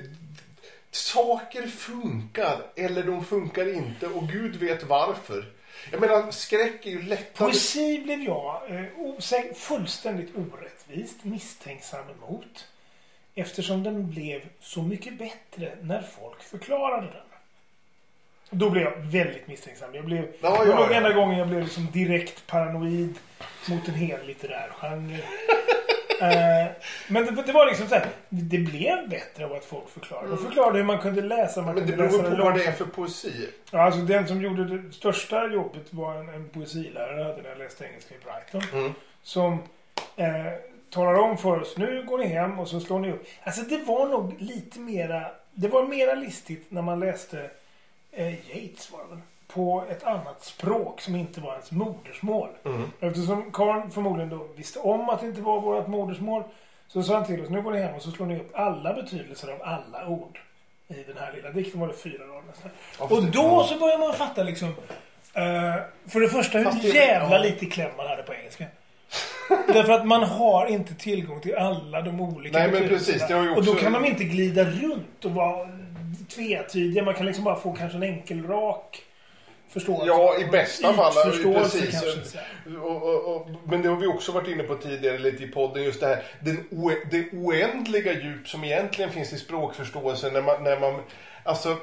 [0.91, 5.45] saker funkar eller de funkar inte och Gud vet varför.
[5.91, 7.47] Jag menar, skräck är ju lättare.
[7.47, 12.69] Poesi blev jag eh, fullständigt orättvist misstänksam emot.
[13.35, 17.23] Eftersom den blev så mycket bättre när folk förklarade den.
[18.51, 19.95] Då blev jag väldigt misstänksam.
[19.95, 20.95] Jag blev, Ja, ja, ja.
[20.95, 23.15] enda gången jag blev liksom direkt paranoid
[23.69, 25.21] mot en hel litterär genre.
[26.21, 26.67] Eh,
[27.09, 30.29] men det, det var liksom så här, det blev bättre av att folk förklarade.
[30.29, 31.63] De förklarade hur man kunde läsa.
[31.63, 33.49] Man Men det beror läsa på vad det är för poesi.
[33.71, 37.85] Ja, alltså den som gjorde det största jobbet var en, en poesilärare när jag läste
[37.85, 38.81] engelska i Brighton.
[38.81, 38.93] Mm.
[39.23, 39.53] Som
[40.17, 40.53] eh,
[40.91, 43.27] talar om för oss, nu går ni hem och så slår ni upp.
[43.43, 47.51] Alltså det var nog lite mera, det var mera listigt när man läste
[48.13, 49.21] eh, Yates var det väl,
[49.57, 52.49] på ett annat språk som inte var ens modersmål.
[52.65, 52.91] Mm.
[53.01, 56.43] Eftersom Karl förmodligen då visste om att det inte var vårt modersmål
[56.89, 58.93] så sa han till oss, nu går ni hem och så slår ni upp alla
[58.95, 60.39] betydelser av alla ord.
[60.89, 62.71] I den här lilla dikten var det fyra rader nästan.
[62.99, 64.69] Ja, Och då så börjar man fatta liksom
[65.35, 65.75] eh,
[66.09, 67.43] För det första hur det- jävla ja.
[67.43, 68.65] lite kläm man hade på engelska.
[69.67, 73.43] Därför att man har inte tillgång till alla de olika Nej, men precis, det har
[73.43, 75.69] ju Och då också- kan de inte glida runt och vara
[76.35, 77.03] tvetydiga.
[77.05, 79.03] Man kan liksom bara få kanske en enkel rak
[79.81, 80.07] förståelse.
[80.07, 81.13] Ja, i bästa fall.
[81.43, 82.03] Precis.
[82.83, 85.83] Och, och, och, men det har vi också varit inne på tidigare lite i podden.
[85.83, 90.31] Just det här den oe, det oändliga djup som egentligen finns i språkförståelse.
[90.31, 91.03] När man, när man,
[91.43, 91.77] alltså,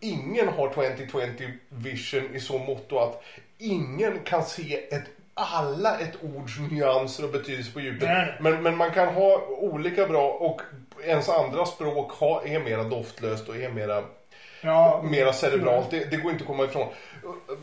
[0.00, 3.22] ingen har 2020 vision i så mått att
[3.58, 8.08] ingen kan se ett alla ett ords nyanser och betydelse på djupet.
[8.08, 8.34] Nej.
[8.40, 10.60] Men, men man kan ha olika bra och
[11.04, 14.04] ens andra språk ha, är mera doftlöst och är mera,
[14.62, 15.90] Ja, mera cerebralt.
[15.90, 16.88] Det, det går inte att komma ifrån.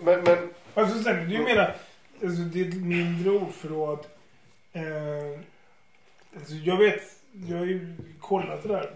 [0.02, 0.38] Men, men
[0.74, 1.72] Alltså, sen, det ju mera,
[2.24, 4.00] alltså, det är ett mindre ordförråd.
[4.74, 5.40] Eh,
[6.36, 7.02] alltså, jag vet,
[7.50, 8.90] jag har ju kollat det där,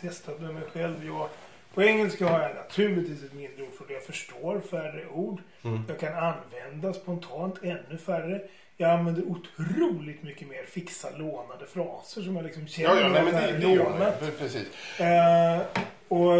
[0.00, 1.06] testat med mig själv.
[1.06, 1.28] Jag,
[1.74, 3.90] på engelska har jag naturligtvis ett mindre ordförråd.
[3.90, 5.40] Jag förstår färre ord.
[5.64, 5.82] Mm.
[5.88, 8.42] Jag kan använda spontant ännu färre.
[8.76, 13.22] Jag använder otroligt mycket mer fixa lånade fraser som jag liksom känner Ja, ja, nej,
[13.24, 14.20] men det, det lånat.
[14.20, 14.30] det.
[14.30, 15.00] Precis.
[15.00, 15.60] Eh,
[16.08, 16.32] och,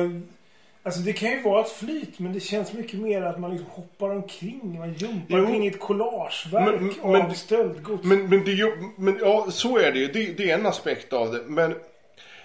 [0.84, 3.70] alltså det kan ju vara ett flyt men det känns mycket mer att man liksom
[3.70, 4.78] hoppar omkring.
[4.78, 8.04] Man jumpar omkring i ett collageverk Men- av men- stöldgods.
[8.04, 10.06] Men, men, det, men ja, så är det ju.
[10.06, 11.42] Det, det är en aspekt av det.
[11.46, 11.74] Men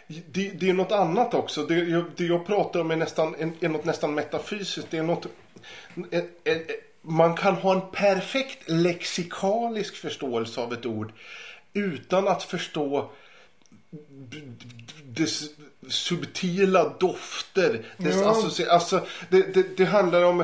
[0.08, 1.64] det, det är något annat också.
[1.64, 4.88] Det, jag- det jag pratar om är, nästan, är, något nästan metafysiskt.
[4.92, 5.28] Det är något...
[7.02, 11.12] Man kan ha en perfekt lexikalisk förståelse av ett ord
[11.74, 13.10] utan att förstå
[15.04, 15.44] dess
[15.90, 17.86] subtila dofter.
[17.98, 18.34] Dess Ja.
[18.34, 20.44] associ- alltså, det, det, det handlar om...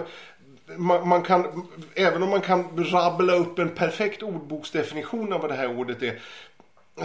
[0.78, 5.56] Man, man kan, även om man kan rabbla upp en perfekt ordboksdefinition av vad det
[5.56, 6.20] här ordet är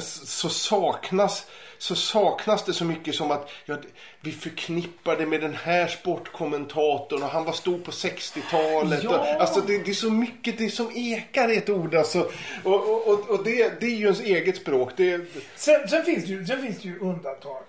[0.00, 1.46] så saknas,
[1.80, 3.76] så saknas det så mycket som att ja,
[4.20, 9.04] vi förknippar det med den här sportkommentatorn och han var stor på 60-talet.
[9.04, 9.10] Ja.
[9.10, 11.94] Och, alltså det, det är så mycket det som ekar i ett ord.
[11.94, 12.30] Alltså.
[12.64, 14.92] Och, och, och, och det, det är ju ens eget språk.
[14.96, 15.20] Det,
[15.56, 17.62] Sen, sen, finns det ju, sen finns det ju undantag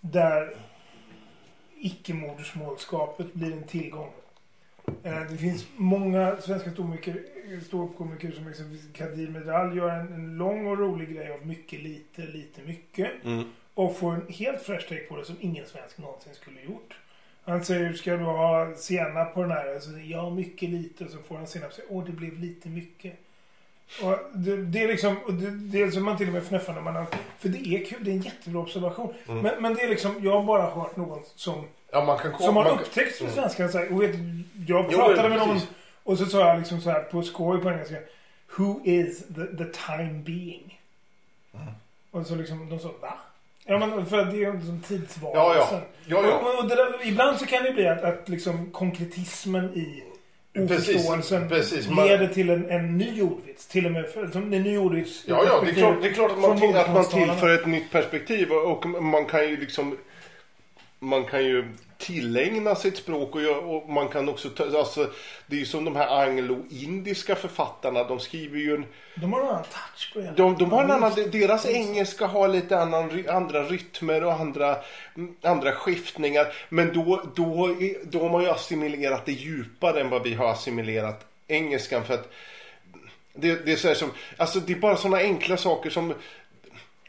[0.00, 0.56] där
[1.80, 4.12] icke-modersmålskapet blir en tillgång.
[5.02, 6.70] Eh, Det finns många svenska
[7.66, 12.22] ståuppkomiker som exempelvis Kadir Medal gör en, en lång och rolig grej av mycket lite,
[12.22, 13.24] lite mycket.
[13.24, 13.44] Mm.
[13.74, 16.98] Och får en helt fräsch take på det som ingen svensk någonsin skulle gjort.
[17.44, 19.78] Han säger, ska du ha senap på den här?
[19.80, 21.08] Så, säger, ja, mycket lite.
[21.08, 21.72] Så får han senap.
[21.72, 23.14] Så, Åh, det blev lite mycket.
[24.02, 26.74] Och det, det är liksom, och det, det är som man till och med fnöffar
[26.74, 27.06] när man har,
[27.38, 29.14] För det är kul, det är en jättebra observation.
[29.28, 29.42] Mm.
[29.42, 32.56] Men, men det är liksom, jag har bara hört någon som, Ja, man kan som
[32.56, 33.32] har man, upptäckt Mm.
[33.32, 33.68] svenska.
[33.68, 34.14] Så här, och vet,
[34.68, 35.46] jag Jo, pratade med precis.
[35.48, 35.60] någon
[36.04, 37.96] och så sa jag liksom så här på skoj på engelska.
[38.56, 40.80] Who is the, the time being?
[41.54, 41.66] Mm.
[42.10, 43.14] Och så liksom, de sa va?
[43.64, 45.78] Ja men för det är ju som tidsvarelsen.
[45.78, 46.22] Ja, ja.
[46.22, 46.34] Ja, ja.
[46.38, 50.02] Och, och det där, ibland så kan det bli att, att liksom konkretismen i
[50.58, 51.88] oförståelsen precis.
[51.88, 53.66] Man- leder till en, en ny ordvits.
[53.66, 55.24] Till och med för, som en ny ordvits.
[55.26, 57.66] Ja, ja, det är klart, det är klart att, man, till, att man tillför ett
[57.66, 59.96] nytt perspektiv och, och man kan ju liksom
[60.98, 61.64] man kan ju
[61.98, 65.10] tillägna sig ett språk och, och man kan också ta, alltså,
[65.46, 69.48] det är ju som de här anglo-indiska författarna, de skriver ju en, De har en
[69.48, 70.32] annan touch på det.
[70.36, 74.76] de, de har en annan, deras engelska har lite annan, andra rytmer och andra,
[75.42, 76.52] andra skiftningar.
[76.68, 81.26] Men då, då, då har man ju assimilerat det djupare än vad vi har assimilerat
[81.48, 82.04] engelskan.
[82.04, 82.32] För att
[83.36, 86.14] det, det är så som, alltså det är bara sådana enkla saker som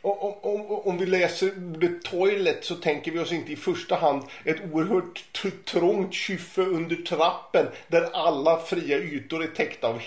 [0.01, 4.23] om, om, om vi läser ordet toilet så tänker vi oss inte i första hand
[4.43, 5.25] ett oerhört
[5.65, 10.01] trångt kyffe under trappen där alla fria ytor är täckta av,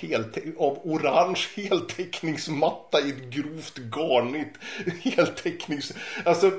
[0.59, 4.59] av orange heltäckningsmatta i ett grovt garnigt
[5.17, 5.93] heltäcknings...
[6.25, 6.53] Alltså,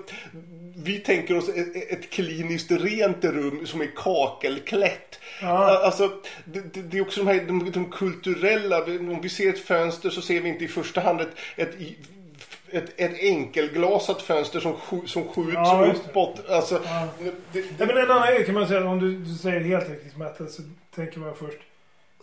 [0.75, 5.19] vi tänker oss ett, ett kliniskt rent rum som är kakelklätt.
[5.41, 5.79] Ja.
[5.85, 6.11] Alltså,
[6.45, 10.21] det, det, är också de här de, de kulturella, om vi ser ett fönster så
[10.21, 11.75] ser vi inte i första hand ett, ett
[12.71, 14.73] ett, ett enkelglasat fönster som,
[15.05, 16.49] som skjuts Ja, uppåt.
[16.49, 17.07] Alltså, Ja.
[17.19, 20.47] det, det, Ja, men en annan grej kan man säga, om du, du säger heltäckningsmatta
[20.47, 20.61] så
[20.95, 21.57] tänker man först.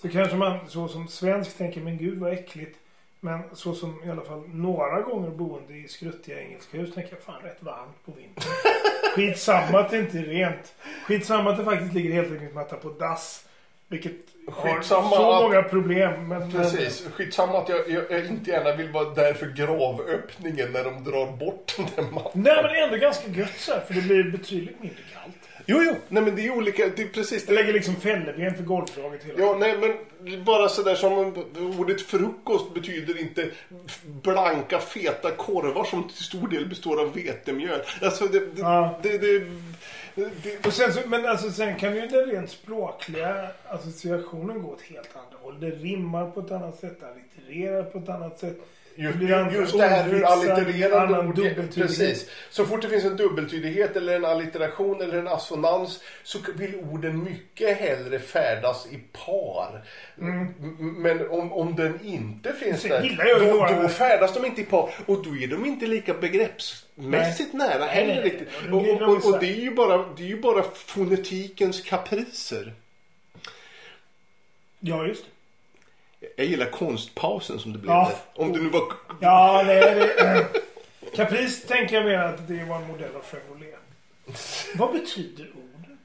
[0.03, 2.79] Så kanske man så som svensk tänker, men gud vad äckligt.
[3.21, 7.23] Men så som i alla fall några gånger boende i skruttiga engelska hus tänker jag
[7.23, 8.53] fan rätt varmt på vintern.
[9.15, 10.75] Skitsamma att det inte är rent.
[11.07, 13.45] Skitsamma att det faktiskt ligger heltäckningsmatta på dass.
[13.89, 14.13] Vilket
[14.51, 16.29] har Skitsamma så att- många problem.
[16.29, 17.07] Men, Precis.
[17.15, 21.37] Skitsamma att jag, jag, jag inte gärna vill vara där för gravöppningen när de drar
[21.37, 22.31] bort den där mattan.
[22.35, 25.48] Nej men det är ändå ganska gött så här, för det blir betydligt mindre kallt.
[25.71, 25.95] Jo, jo.
[26.09, 26.89] Nej, men det är olika.
[26.97, 27.61] Det är precis Jag det.
[27.63, 31.35] lägger liksom fälleben för golvdraget hela Ja, nej, men bara sådär som
[31.79, 33.51] ordet frukost betyder inte
[34.05, 37.81] blanka feta korvar som till stor del består av vetemjöl.
[38.03, 38.99] Alltså det, det, Ja.
[39.03, 39.39] det, det,
[40.15, 44.83] det, Och sen, så, men alltså, sen kan ju den rent språkliga associationen gå åt
[44.83, 45.61] helt andra håll.
[45.61, 48.59] Det rimmar på ett annat sätt, allittererar på ett annat sätt.
[49.01, 49.19] Just,
[49.53, 51.35] just det här hur allittererande ord...
[51.75, 52.31] Precis.
[52.51, 57.25] Så fort det finns en dubbeltydighet eller en allitteration eller en assonans så vill orden
[57.25, 59.85] mycket hellre färdas i par.
[60.19, 63.03] M- Men om, om den inte finns där,
[63.39, 64.91] då, några- då färdas de inte i par.
[65.07, 68.49] Och då är de inte lika begreppsmässigt nära Nej, heller nej, riktigt.
[68.73, 72.73] Och, och, och, och det är ju bara, det är ju bara fonetikens kapricer.
[74.81, 75.31] Ja, just det.
[76.37, 78.13] Jag gillar konstpausen som det blev Ja.
[78.35, 78.83] Om det nu var...
[79.21, 79.81] Ja, nej.
[79.81, 80.45] Det, äh,
[81.17, 83.75] Caprice tänker jag mer att det var en modell av Chevrolet.
[84.75, 85.99] Vad betyder ordet?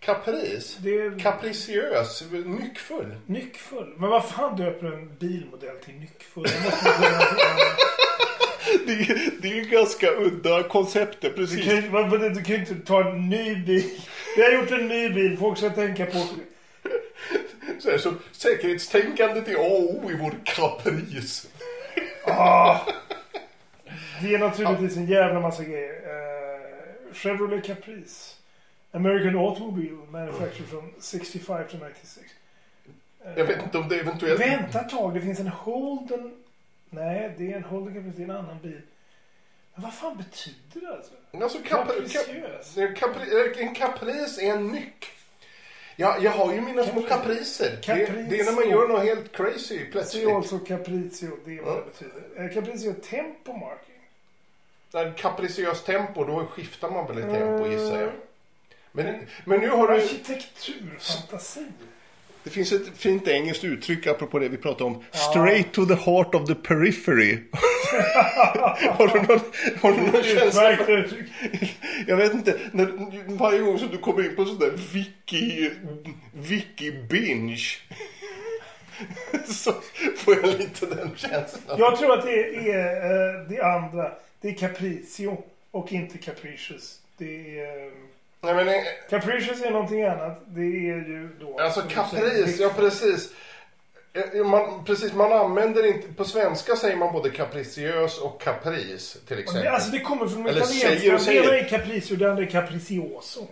[0.00, 0.76] Kapris?
[0.80, 3.14] Det är Kapriciös, nyckfull.
[3.26, 3.94] nyckfull.
[3.96, 6.42] Men vad fan döper du en bilmodell till nyckfull?
[6.44, 6.52] Det.
[8.86, 11.64] Det är, det är ju ganska udda konceptet, Du precis.
[11.64, 13.90] kan, ju- du kan ju inte ta en ny bil.
[14.36, 15.36] Vi har gjort en ny bil.
[15.38, 16.26] Folk ska tänka på...
[17.78, 21.48] Så här, så säkerhetstänkandet är A och O i vår kapris.
[22.24, 22.80] Ah,
[24.22, 25.92] det är naturligtvis en jävla massa grejer.
[25.92, 28.34] Uh, Chevrolet Caprice.
[28.92, 32.26] American Automobile Manufactured from 65 to 96.
[33.24, 34.40] Eh, Jag vet inte om det eventuellt...
[34.40, 35.14] Vänta ett tag.
[35.14, 36.32] Det finns en Holden...
[36.90, 38.16] Nej, det är en Holden Caprice.
[38.16, 38.80] Det är en annan bil.
[39.74, 41.12] Men vad fan betyder det alltså?
[41.42, 42.74] Alltså, kap, Capriciös.
[42.74, 45.06] kap, kapri, en kapris är en nyck.
[45.96, 47.78] Ja, jag har ju mina små Capri- kapriser.
[47.86, 47.94] Det,
[48.30, 50.28] det är när man gör något helt crazy Det plötsligt.
[50.28, 51.30] är alltså Capriccio.
[51.44, 52.44] Det är vad det betyder.
[52.48, 53.94] Eh, Capriccio Tempo Marking.
[54.92, 58.08] När kapriciöst tempo, då skiftar man väl i tempo gissar jag.
[58.08, 58.12] Eh,
[58.92, 59.94] Men, men nu har du...
[59.94, 61.66] Arkitekturfantasi.
[62.44, 65.04] Det finns ett fint engelskt uttryck apropå det vi pratade om.
[65.10, 67.38] Straight to the heart of the periphery.
[68.90, 69.40] har, du någon,
[69.80, 71.26] har du någon känsla för...
[72.06, 72.58] Jag vet inte.
[72.72, 75.70] När, varje gång som du kommer in på sån där wiki,
[76.32, 77.66] wiki binge.
[79.46, 79.72] så
[80.16, 81.78] får jag lite den känslan.
[81.78, 84.12] Jag tror att det är eh, det andra.
[84.40, 85.36] Det är Capriccio
[85.70, 87.00] och inte Capricious.
[87.16, 87.90] Det är...
[88.42, 90.42] eh, Nej, men, eh, Capricious är någonting annat.
[90.46, 91.58] Det är ju då...
[91.60, 93.32] alltså kapris, ja precis.
[94.12, 99.38] Eh, Man, precis, man använder inte, på svenska säger man både kapriciös och kapris till
[99.38, 99.66] exempel.
[99.74, 101.32] Alltså det kommer från italienska.
[101.32, 103.46] Det ena är Capriccio, det andra är Capricioso.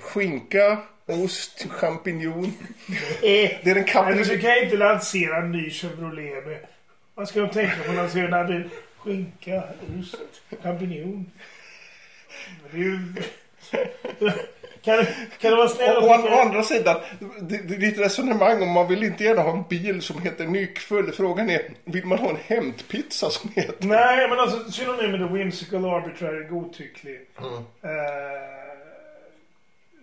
[0.00, 2.44] Skinka, ost, champinjon.
[3.22, 6.66] Eh, Det är den alltså, du kan inte lansera en ny Chevrolet med...
[7.14, 8.70] Vad ska de tänka på när de ser den här bilen?
[8.98, 9.62] Skinka,
[10.00, 11.30] ost, champinjon.
[14.82, 15.06] Kan,
[15.38, 17.00] kan du vara snäll och Å, å, å andra sidan,
[17.40, 20.46] det, det är ditt resonemang om man vill inte gärna ha en bil som heter
[20.46, 21.12] nyckfull.
[21.12, 23.86] Frågan är, vill man ha en hämtpizza som heter...
[23.86, 27.20] Nej, men alltså synonymen är whimsical, arbitrary, godtycklig.
[27.38, 27.64] Mm.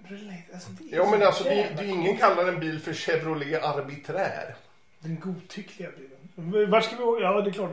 [0.08, 4.56] Relate, alltså, Ja men alltså, det, det är ingen kallar en bil för Chevrolet arbiträr.
[5.00, 6.19] Den godtyckliga bilen.
[6.68, 7.24] Vart ska vi åka?
[7.24, 7.72] Ja, det är klart.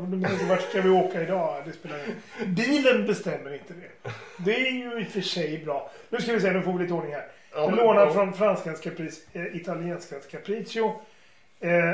[0.48, 1.62] Vart ska vi åka idag?
[1.66, 2.54] Det spelar ingen.
[2.54, 4.10] Bilen bestämmer inte det.
[4.38, 5.90] Det är ju i och för sig bra.
[6.10, 7.26] Nu ska vi se, nu får vi lite ordning här.
[7.52, 8.12] Ja, men- lånar ja.
[8.12, 11.00] från franskans caprice, eh, italienskans capriccio.
[11.60, 11.92] Eh,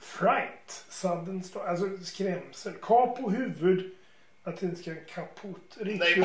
[0.00, 2.72] fright, sudden storm, alltså skrämsel.
[2.82, 3.90] Capo, huvud.
[4.44, 6.24] Latinska kaput, riccio.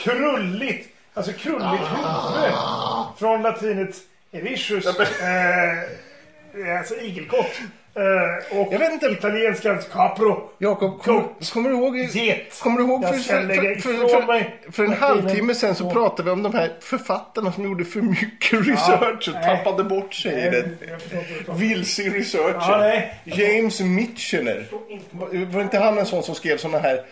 [0.00, 0.88] Krulligt.
[1.14, 2.52] Alltså krulligt huvud.
[3.18, 4.02] Från latinets
[4.32, 4.86] ericius.
[4.86, 7.60] Eh, alltså igelkott.
[7.94, 9.06] Eh, och Jag vet inte.
[9.06, 10.50] italienskans capro.
[10.58, 11.96] Jakob, kommer, kommer du ihåg...
[11.98, 12.60] Get.
[12.60, 16.54] Kommer du ihåg för, för, för, för, en halvtimme sen så pratade vi om de
[16.54, 20.78] här författarna som gjorde för mycket research och tappade bort sig i om.
[21.58, 23.02] Vilse researchen.
[23.24, 24.66] James Mitchener.
[25.52, 27.04] Var inte han en sån som skrev såna här...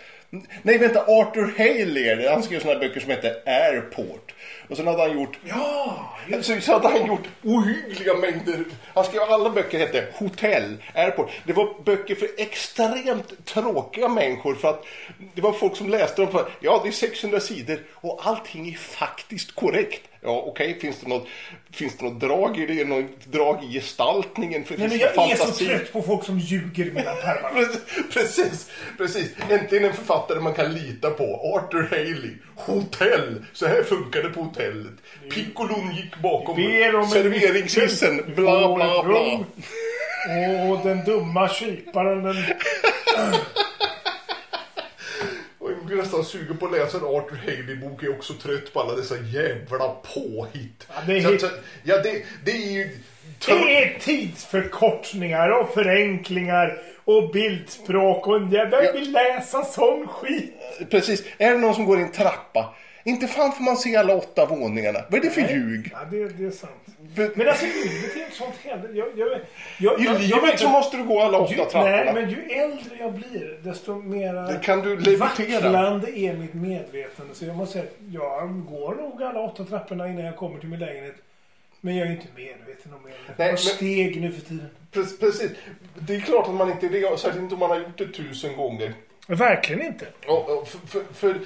[0.62, 1.00] Nej, vänta.
[1.00, 2.28] Arthur Haley.
[2.28, 4.34] Han skrev såna här böcker som hette Airport.
[4.70, 5.38] Och sen hade han gjort...
[5.44, 8.64] Ja, Så, så hade han gjort ohyggliga mängder.
[8.94, 11.30] Han skrev alla böcker hette Hotell, Airport.
[11.44, 14.54] Det var böcker för extremt tråkiga människor.
[14.54, 14.84] För att
[15.34, 18.76] det var folk som läste dem för ja det är 600 sidor och allting är
[18.76, 20.02] faktiskt korrekt.
[20.22, 21.26] Ja okej, finns, det något,
[21.72, 22.84] finns det något drag i det?
[22.84, 24.64] Något drag i gestaltningen?
[24.64, 25.66] För Nej, men jag är så fantasi?
[25.66, 27.68] trött på folk som ljuger mellan pärmarna.
[28.12, 29.30] Precis, Precis.
[29.50, 31.54] Äntligen en författare man kan lita på.
[31.54, 32.30] Arthur Haley.
[32.54, 33.44] Hotell.
[33.52, 34.92] Så här funkar det på hotellet.
[35.34, 36.56] Piccolon gick bakom
[37.10, 38.32] serveringshissen.
[38.36, 39.20] Bla, bla, bla.
[40.70, 42.36] Och den dumma kyparen, den...
[45.58, 48.02] Och jag blir nästan sugen på att läsa en Arthur Haley-bok.
[48.02, 50.86] Jag är också trött på alla dessa jävla påhitt.
[50.88, 52.98] Ja, det är Så hit- att- ja, det, det är ju...
[53.46, 58.84] Det är tidsförkortningar och förenklingar och bildspråk och en jävla...
[58.84, 60.54] Jag vill läsa sån skit.
[60.90, 61.24] Precis.
[61.38, 62.74] Är det någon som går i en trappa?
[63.04, 64.98] Inte fan får man se alla åtta våningarna.
[65.10, 65.90] Vad är det för ljug?
[65.92, 66.72] Ja, det, det är sant.
[67.16, 68.88] För- Men alltså livet är inte sånt heller.
[68.94, 69.28] Jag, jag,
[69.78, 71.84] jag, I jag, livet jag, så måste du gå alla åtta ju, trapporna.
[71.84, 74.02] Nej, men ju äldre jag blir, desto
[74.62, 75.60] kan du levitera.
[75.60, 77.34] vacklande är mitt medvetande.
[77.34, 80.68] Så jag måste säga att jag går nog alla åtta trapporna innan jag kommer till
[80.68, 81.14] min lägenhet.
[81.80, 83.08] Men jag är inte medveten om det.
[83.08, 84.66] Nej, Nej, men- steg nu för tiden.
[84.92, 85.50] Pre- Precis.
[85.98, 87.18] Det är klart att man inte är det.
[87.18, 88.92] Särskilt inte om man har gjort det tusen gånger.
[89.36, 90.06] Verkligen inte.
[90.26, 91.40] Och för, för, för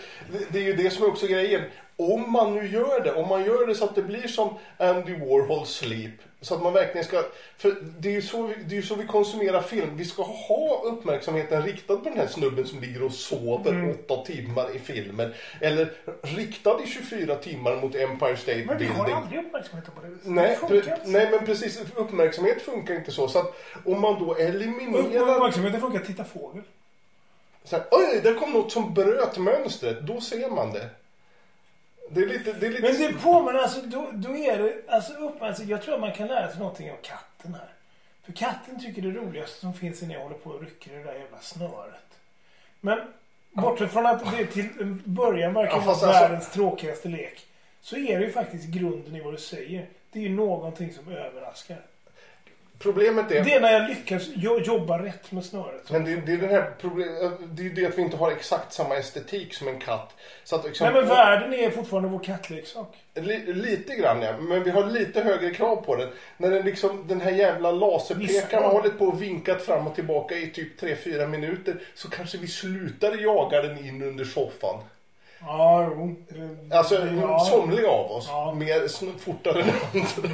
[0.50, 1.62] det- är ju det som är också grejen.
[1.96, 5.12] Om man nu gör det, om man gör det så att det blir som Andy
[5.18, 6.10] Warhol Sleep.
[6.40, 7.22] Så att man verkligen ska,
[7.56, 9.96] för det är ju så, det är så vi konsumerar film.
[9.96, 13.90] Vi ska ha uppmärksamheten riktad på den här snubben som ligger och sover Mm.
[13.90, 15.32] åtta timmar i filmen.
[15.60, 19.14] Eller riktad i 24 timmar mot Empire State Men vi har Building.
[19.14, 20.30] aldrig uppmärksamheten på det.
[20.30, 21.00] Nej, det funkar inte.
[21.04, 21.80] nej, men precis.
[21.94, 23.28] Uppmärksamhet funkar inte så.
[23.28, 23.54] Så att
[23.84, 25.34] om man då eliminerar...
[25.36, 26.62] Uppmärksamheten funkar att titta fågel.
[27.64, 30.00] Så här, Oj, där kom något som bröt mönstret.
[30.00, 30.88] Då ser man det.
[32.10, 32.52] Det är lite...
[32.52, 32.82] Det är lite...
[32.82, 35.70] Men det påminner alltså, då, då är det, alltså uppmärksamhet.
[35.70, 37.68] Jag tror att man kan lära sig någonting av katten här.
[38.24, 40.94] För katten tycker det roligaste som finns är när jag håller på och rycker i
[40.94, 42.18] det där jävla snöret.
[42.80, 42.98] Men
[43.52, 44.68] bortsett från att det till
[45.04, 47.46] början verkar Ja, vara fast alltså- världens tråkigaste lek.
[47.80, 49.86] Så är det ju faktiskt grunden i vad du säger.
[50.12, 51.82] Det är ju någonting som överraskar.
[52.78, 53.44] Problemet är...
[53.44, 55.90] Det är när jag lyckas jo- jobba rätt med snöret.
[55.90, 57.08] Men det, det är den här problem,
[57.48, 60.14] det är det att vi inte har exakt samma estetik som en katt.
[60.44, 62.94] Så att liksom, Nej men världen är fortfarande vår kattleksak.
[63.14, 66.08] li, lite grann ja, men vi har lite högre krav på den.
[66.36, 70.34] När den, liksom, den här jävla laserpekaren har- hållit på och vinkat fram och tillbaka
[70.36, 74.80] i typ 3-4 minuter så kanske vi slutar jaga den in under soffan.
[75.46, 76.14] Ja, jo.
[76.70, 77.38] Alltså ja.
[77.40, 78.54] somliga av oss, Ja.
[78.54, 79.70] mer fortare än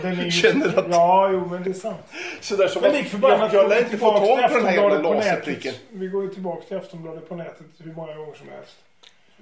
[0.05, 2.01] andra, känner att Ja, jo men det är sant.
[2.41, 5.75] sådär som Men lik förbannat jag, lär inte få tag på den här jävla laserpricken.
[5.91, 8.77] Vi går ju tillbaka till Aftonbladet på nätet hur många gånger som helst.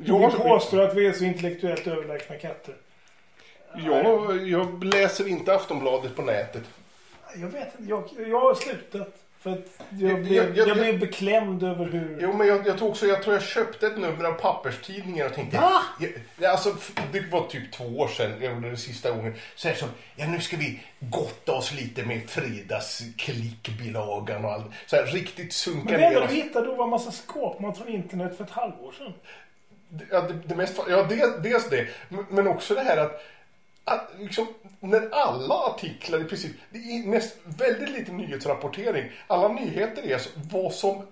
[0.04, 2.74] Jag, vi påstår att vi är så intellektuellt överlägsna katter.
[3.86, 6.62] jag, jag läser inte Aftonbladet på nätet.
[7.36, 9.14] Jag vet inte, jag, jag har slutat.
[9.40, 9.66] För att
[9.98, 12.18] jag, blev, jag- jag- jag blev beklämd över hur...
[12.20, 15.34] Jo, men jag, jag, tog också, jag tror jag köpte ett nummer av papperstidningar och
[15.34, 15.56] tänkte...
[15.56, 15.82] Va?
[16.00, 16.76] Jag, ja, alltså,
[17.12, 19.34] det var typ två år sedan jag gjorde det sista gången.
[19.54, 24.66] Så här som, ja nu ska vi gotta oss lite med Fridas klickbilagan och allt.
[24.86, 27.88] Så här riktigt sunka Men det enda du hittade då var en massa skåpmat från
[27.88, 29.12] internet för ett halvår sedan.
[30.10, 31.86] Ja, det, det mest, ja det, dels det.
[32.30, 33.22] Men också det här att
[33.88, 34.46] att, liksom,
[34.80, 39.10] när alla artiklar i princip, det är näst, väldigt lite nyhetsrapportering.
[39.26, 41.02] Alla nyheter är så, vad, som,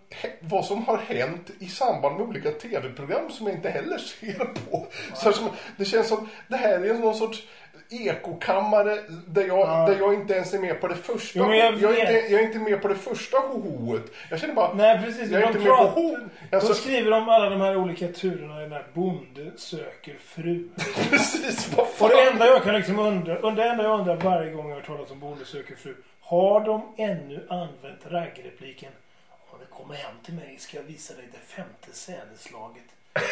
[0.40, 4.86] vad som har hänt i samband med olika tv-program som jag inte heller ser på.
[5.14, 7.42] Så som, det känns som, det här är någon sorts
[7.90, 9.86] ekokammare där jag, Ja.
[9.88, 11.38] där jag inte ens är med på det första.
[11.38, 14.02] Jo, jag jag, är inte, jag är inte med på det första hohoet.
[14.30, 15.30] Jag känner bara, Nej, precis.
[15.30, 16.16] jag är de inte med på ho.
[16.52, 20.68] Alltså, De skriver om alla de här olika turerna i den här Bonde söker fru.
[21.10, 22.10] precis, vad fan.
[22.10, 24.76] Och det enda jag kan liksom undra, och det enda jag undrar varje gång jag
[24.76, 25.94] hör talas om Bonde söker fru.
[26.20, 28.92] Har de ännu använt raggrepliken?
[29.50, 32.84] Om du kommer hem till mig ska jag visa dig det femte sädeslaget.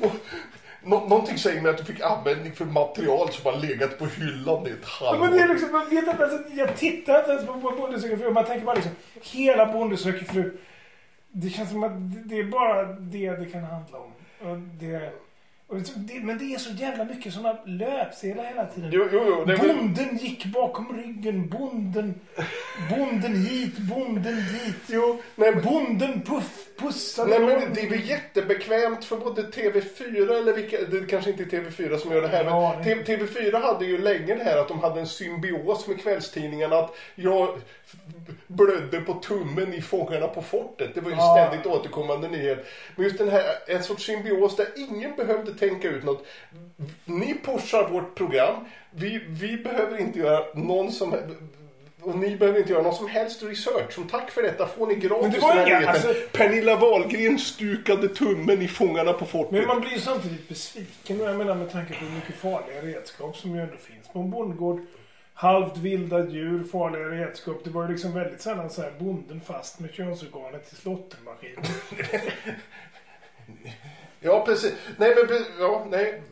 [0.82, 4.66] Nå- någonting säger mig att du fick användning för material som har legat på hyllan
[4.66, 5.24] i ett halvår.
[5.24, 8.16] men det är liksom, man vet inte, alltså, jag tittar inte ens på Bonde söker
[8.16, 8.30] fru.
[8.30, 10.56] Man tänker bara liksom, hela Bonde söker fru.
[11.32, 11.92] Det känns som att
[12.28, 14.12] det är bara det det kan handla om.
[14.50, 15.12] Och det,
[15.96, 18.90] det, men det är så jävla mycket sådana löpsedlar hela tiden.
[18.92, 19.56] Jo, jo, jo.
[19.56, 21.48] Bonden gick bakom ryggen.
[21.48, 22.14] Bonden,
[22.96, 24.76] bonden hit, bonden dit.
[24.86, 30.38] Jo, nej, men, Bonden puff, pussade nej, men det är väl jättebekvämt för både TV4
[30.38, 33.16] eller vilka, det kanske inte är TV4 som gör det här, Ja, men det- T-
[33.16, 37.58] TV4 hade ju länge det här att de hade en symbios med kvällstidningarna att jag
[38.46, 40.94] blödde på tummen i Fångarna på fortet.
[40.94, 41.36] Det var ju Ja.
[41.48, 42.66] ständigt återkommande nyhet.
[42.96, 46.26] Men just den här, en sorts symbios där ingen behövde tänka ut något.
[47.04, 48.64] Ni pushar vårt program.
[48.90, 51.14] Vi, vi behöver inte göra någon som
[52.02, 53.92] och ni behöver inte göra någon som helst research.
[53.92, 58.08] Som tack för detta får ni Men gratis det var inga- alltså- Pernilla Wahlgren stukade
[58.08, 59.52] tummen i Fångarna på fortet.
[59.52, 61.18] Men man blir ju samtidigt besviken.
[61.20, 64.30] Jag menar med tanke på hur mycket farliga redskap som ju ändå finns på en
[64.30, 64.80] bondgård.
[65.34, 67.60] Halvt vilda djur, farliga redskap.
[67.64, 71.64] Det var ju liksom väldigt sällan så här bonden fast med könsorganet till slåttermaskinen.
[74.20, 74.72] Ja, precis.
[74.96, 76.22] Nej, men ja, nej.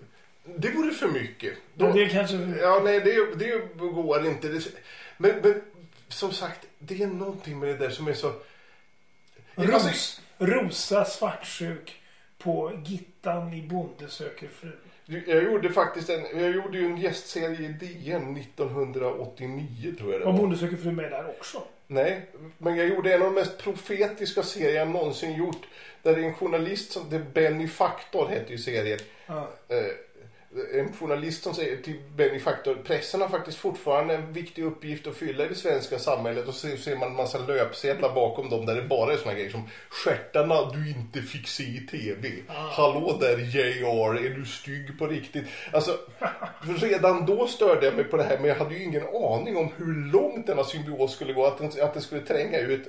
[0.57, 1.55] Det vore för mycket.
[1.74, 2.36] Då, Men det är kanske...
[2.36, 4.49] Ja, nej, det, det går inte.
[4.49, 4.64] Det,
[5.16, 5.62] men, men
[6.09, 8.32] som sagt, det är någonting med det där som är så...
[9.55, 12.01] Alltså, Ros, Rosa svartsjuk
[12.39, 14.72] på Gittan i Bonde söker fru.
[15.26, 20.24] jag gjorde faktiskt en, jag gjorde ju en gästserie i DN 1989 tror jag det
[20.24, 20.39] Var var.
[20.39, 21.62] Bonde söker fru med där också?
[21.86, 22.26] Nej,
[22.59, 25.66] men jag gjorde en av de mest profetiska serier jag någonsin gjort.
[26.09, 28.98] Där det är en journalist som, det Benny Faktor heter ju serien.
[29.26, 29.48] Ja.
[29.68, 35.06] Eh, en journalist som säger till Benny Faktor, pressen har faktiskt fortfarande en viktig uppgift
[35.06, 38.66] att fylla i det svenska samhället och så ser man en massa löpsedlar bakom dem
[38.66, 42.28] där det bara är såna grejer som stjärtarna du inte fick se i TV.
[42.48, 45.44] Hallå där JR, är du stygg på riktigt?
[45.72, 45.98] Alltså,
[46.80, 49.72] redan då störde jag mig på det här men jag hade ju ingen aning om
[49.76, 52.88] hur långt denna symbios skulle gå, att den, att den skulle tränga ut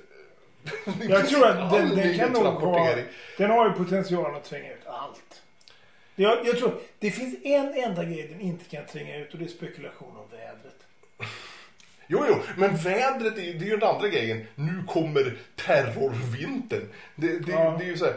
[1.09, 2.95] Jag tror att den, den kan nog vara...
[3.37, 5.41] Den har ju potential att tränga ut allt.
[6.15, 9.45] Jag, jag tror det finns en enda grej den inte kan tränga ut och det
[9.45, 10.75] är spekulation om vädret.
[12.07, 14.47] Jo, jo, men vädret är, det är ju den andra grejen.
[14.55, 16.89] Nu kommer terrorvintern.
[17.15, 17.75] Det, det, Ja.
[17.79, 18.15] det är ju så här.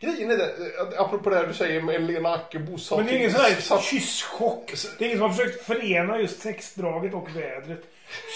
[0.00, 0.54] Grejen är det,
[0.98, 4.72] apropå det här du säger med Lena Ackebo Men det är ingen sån här kysschock.
[4.98, 7.82] Det är ingen som har försökt förena just sexdraget och vädret.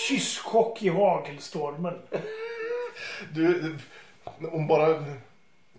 [0.09, 1.99] Kysschock i hagelstormen.
[3.33, 3.77] Du,
[4.53, 5.05] om bara...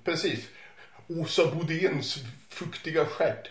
[0.04, 0.48] Precis.
[1.08, 3.50] Åsa Bodéns fuktiga stjärt.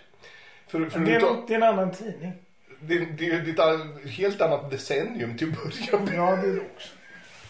[0.68, 2.32] För, för Det är, det är en annan tidning.
[2.80, 6.14] det, det, är ett helt annat decennium till att börja med.
[6.14, 6.88] Ja, det är det också.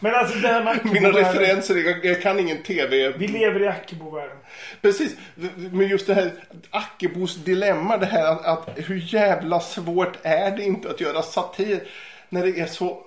[0.02, 3.12] Men alltså det här med Mina referenser, jag, jag kan ingen TV.
[3.12, 4.36] Vi lever i Ackebo-världen.
[4.80, 5.16] Precis,
[5.56, 6.32] men just det här
[6.70, 11.80] Ackebos dilemma, det här att, att hur jävla svårt är det inte att göra satir
[12.28, 13.04] när det är så...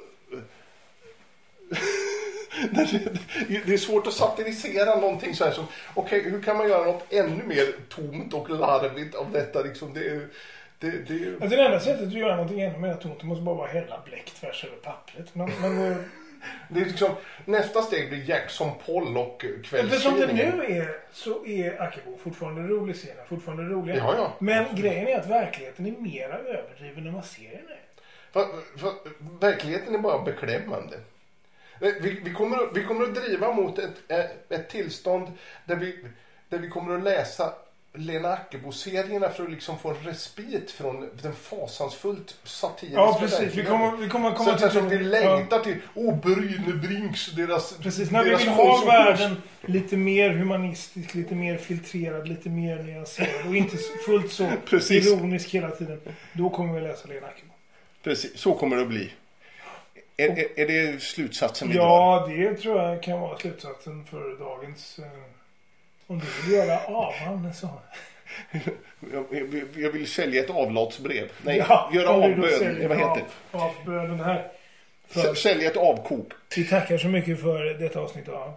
[2.72, 6.86] det, det är svårt att satirisera någonting så här som, okej, hur kan man göra
[6.86, 9.94] något ännu mer tomt och larvigt av detta liksom?
[9.94, 10.28] Det är,
[10.80, 13.44] det, det är, Alltså det enda sättet att göra någonting ännu mer tomt det måste
[13.44, 15.36] bara vara hälla bläck tvärs över pappret.
[15.36, 16.04] Men, men
[16.70, 17.10] det är liksom,
[17.46, 20.58] nästa steg blir Jackson Poll och eftersom det kvällstidningen.
[20.58, 23.16] nu är så är Ackebo fortfarande rolig serie.
[23.28, 23.98] Fortfarande roliga.
[23.98, 24.34] Ja, ja.
[24.40, 27.86] Men grejen är att verkligheten är mera överdriven än vad serien är.
[28.32, 28.46] För,
[28.78, 28.92] för,
[29.42, 30.98] verkligheten är bara beklämmande.
[31.80, 35.32] Vi, vi, kommer, att- vi kommer att driva mot ett, ett, ett tillstånd
[35.66, 35.96] där vi,
[36.50, 37.54] där vi kommer att läsa
[37.98, 43.54] Lena Ackebo-serierna för att liksom få en respit från den fasansfullt satiriska Ja, precis.
[43.56, 46.74] Vi kommer, vi kommer Så komma att så att vi ja, längtar till, åh, Bryne
[46.74, 52.28] Brinks, deras Precis, när vi deras vill ha världen lite mer humanistisk, lite mer filtrerad,
[52.28, 54.44] lite mer nyanserad och inte fullt så
[54.94, 56.02] ironisk hela tiden.
[56.34, 57.54] Då kommer vi läsa Lena Ackebo.
[58.04, 59.12] Precis, så kommer det att bli.
[60.18, 61.84] Är, är, är det slutsatsen vi drar?
[61.84, 65.00] Ja, det tror jag kan vara slutsatsen för dagens...
[65.00, 65.06] Eh,
[66.08, 67.70] om du vill göra avan så.
[68.52, 71.32] Jag, jag, jag vill sälja ett avlatsbrev.
[71.42, 72.88] Nej, Ja, göra avbön.
[72.90, 74.52] Vad heter av- Avbönen här.
[75.14, 75.22] det?
[75.22, 76.32] S- Sälja ett avkok.
[76.56, 78.54] Vi tackar så mycket för detta avsnitt av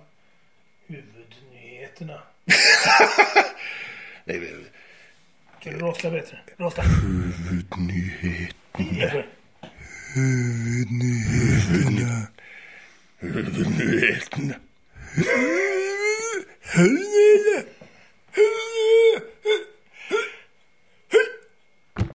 [0.87, 2.23] Huvudnyheterna.
[4.25, 4.67] Nej, men-
[5.61, 6.39] Kan du rosta bättre?
[6.57, 6.83] Rosta.
[6.83, 8.55] Huvudnyhet.
[10.15, 12.29] Huvudnyheterna.
[13.21, 14.57] Huvudnyheterna.
[16.75, 17.65] Huvudnyheterna.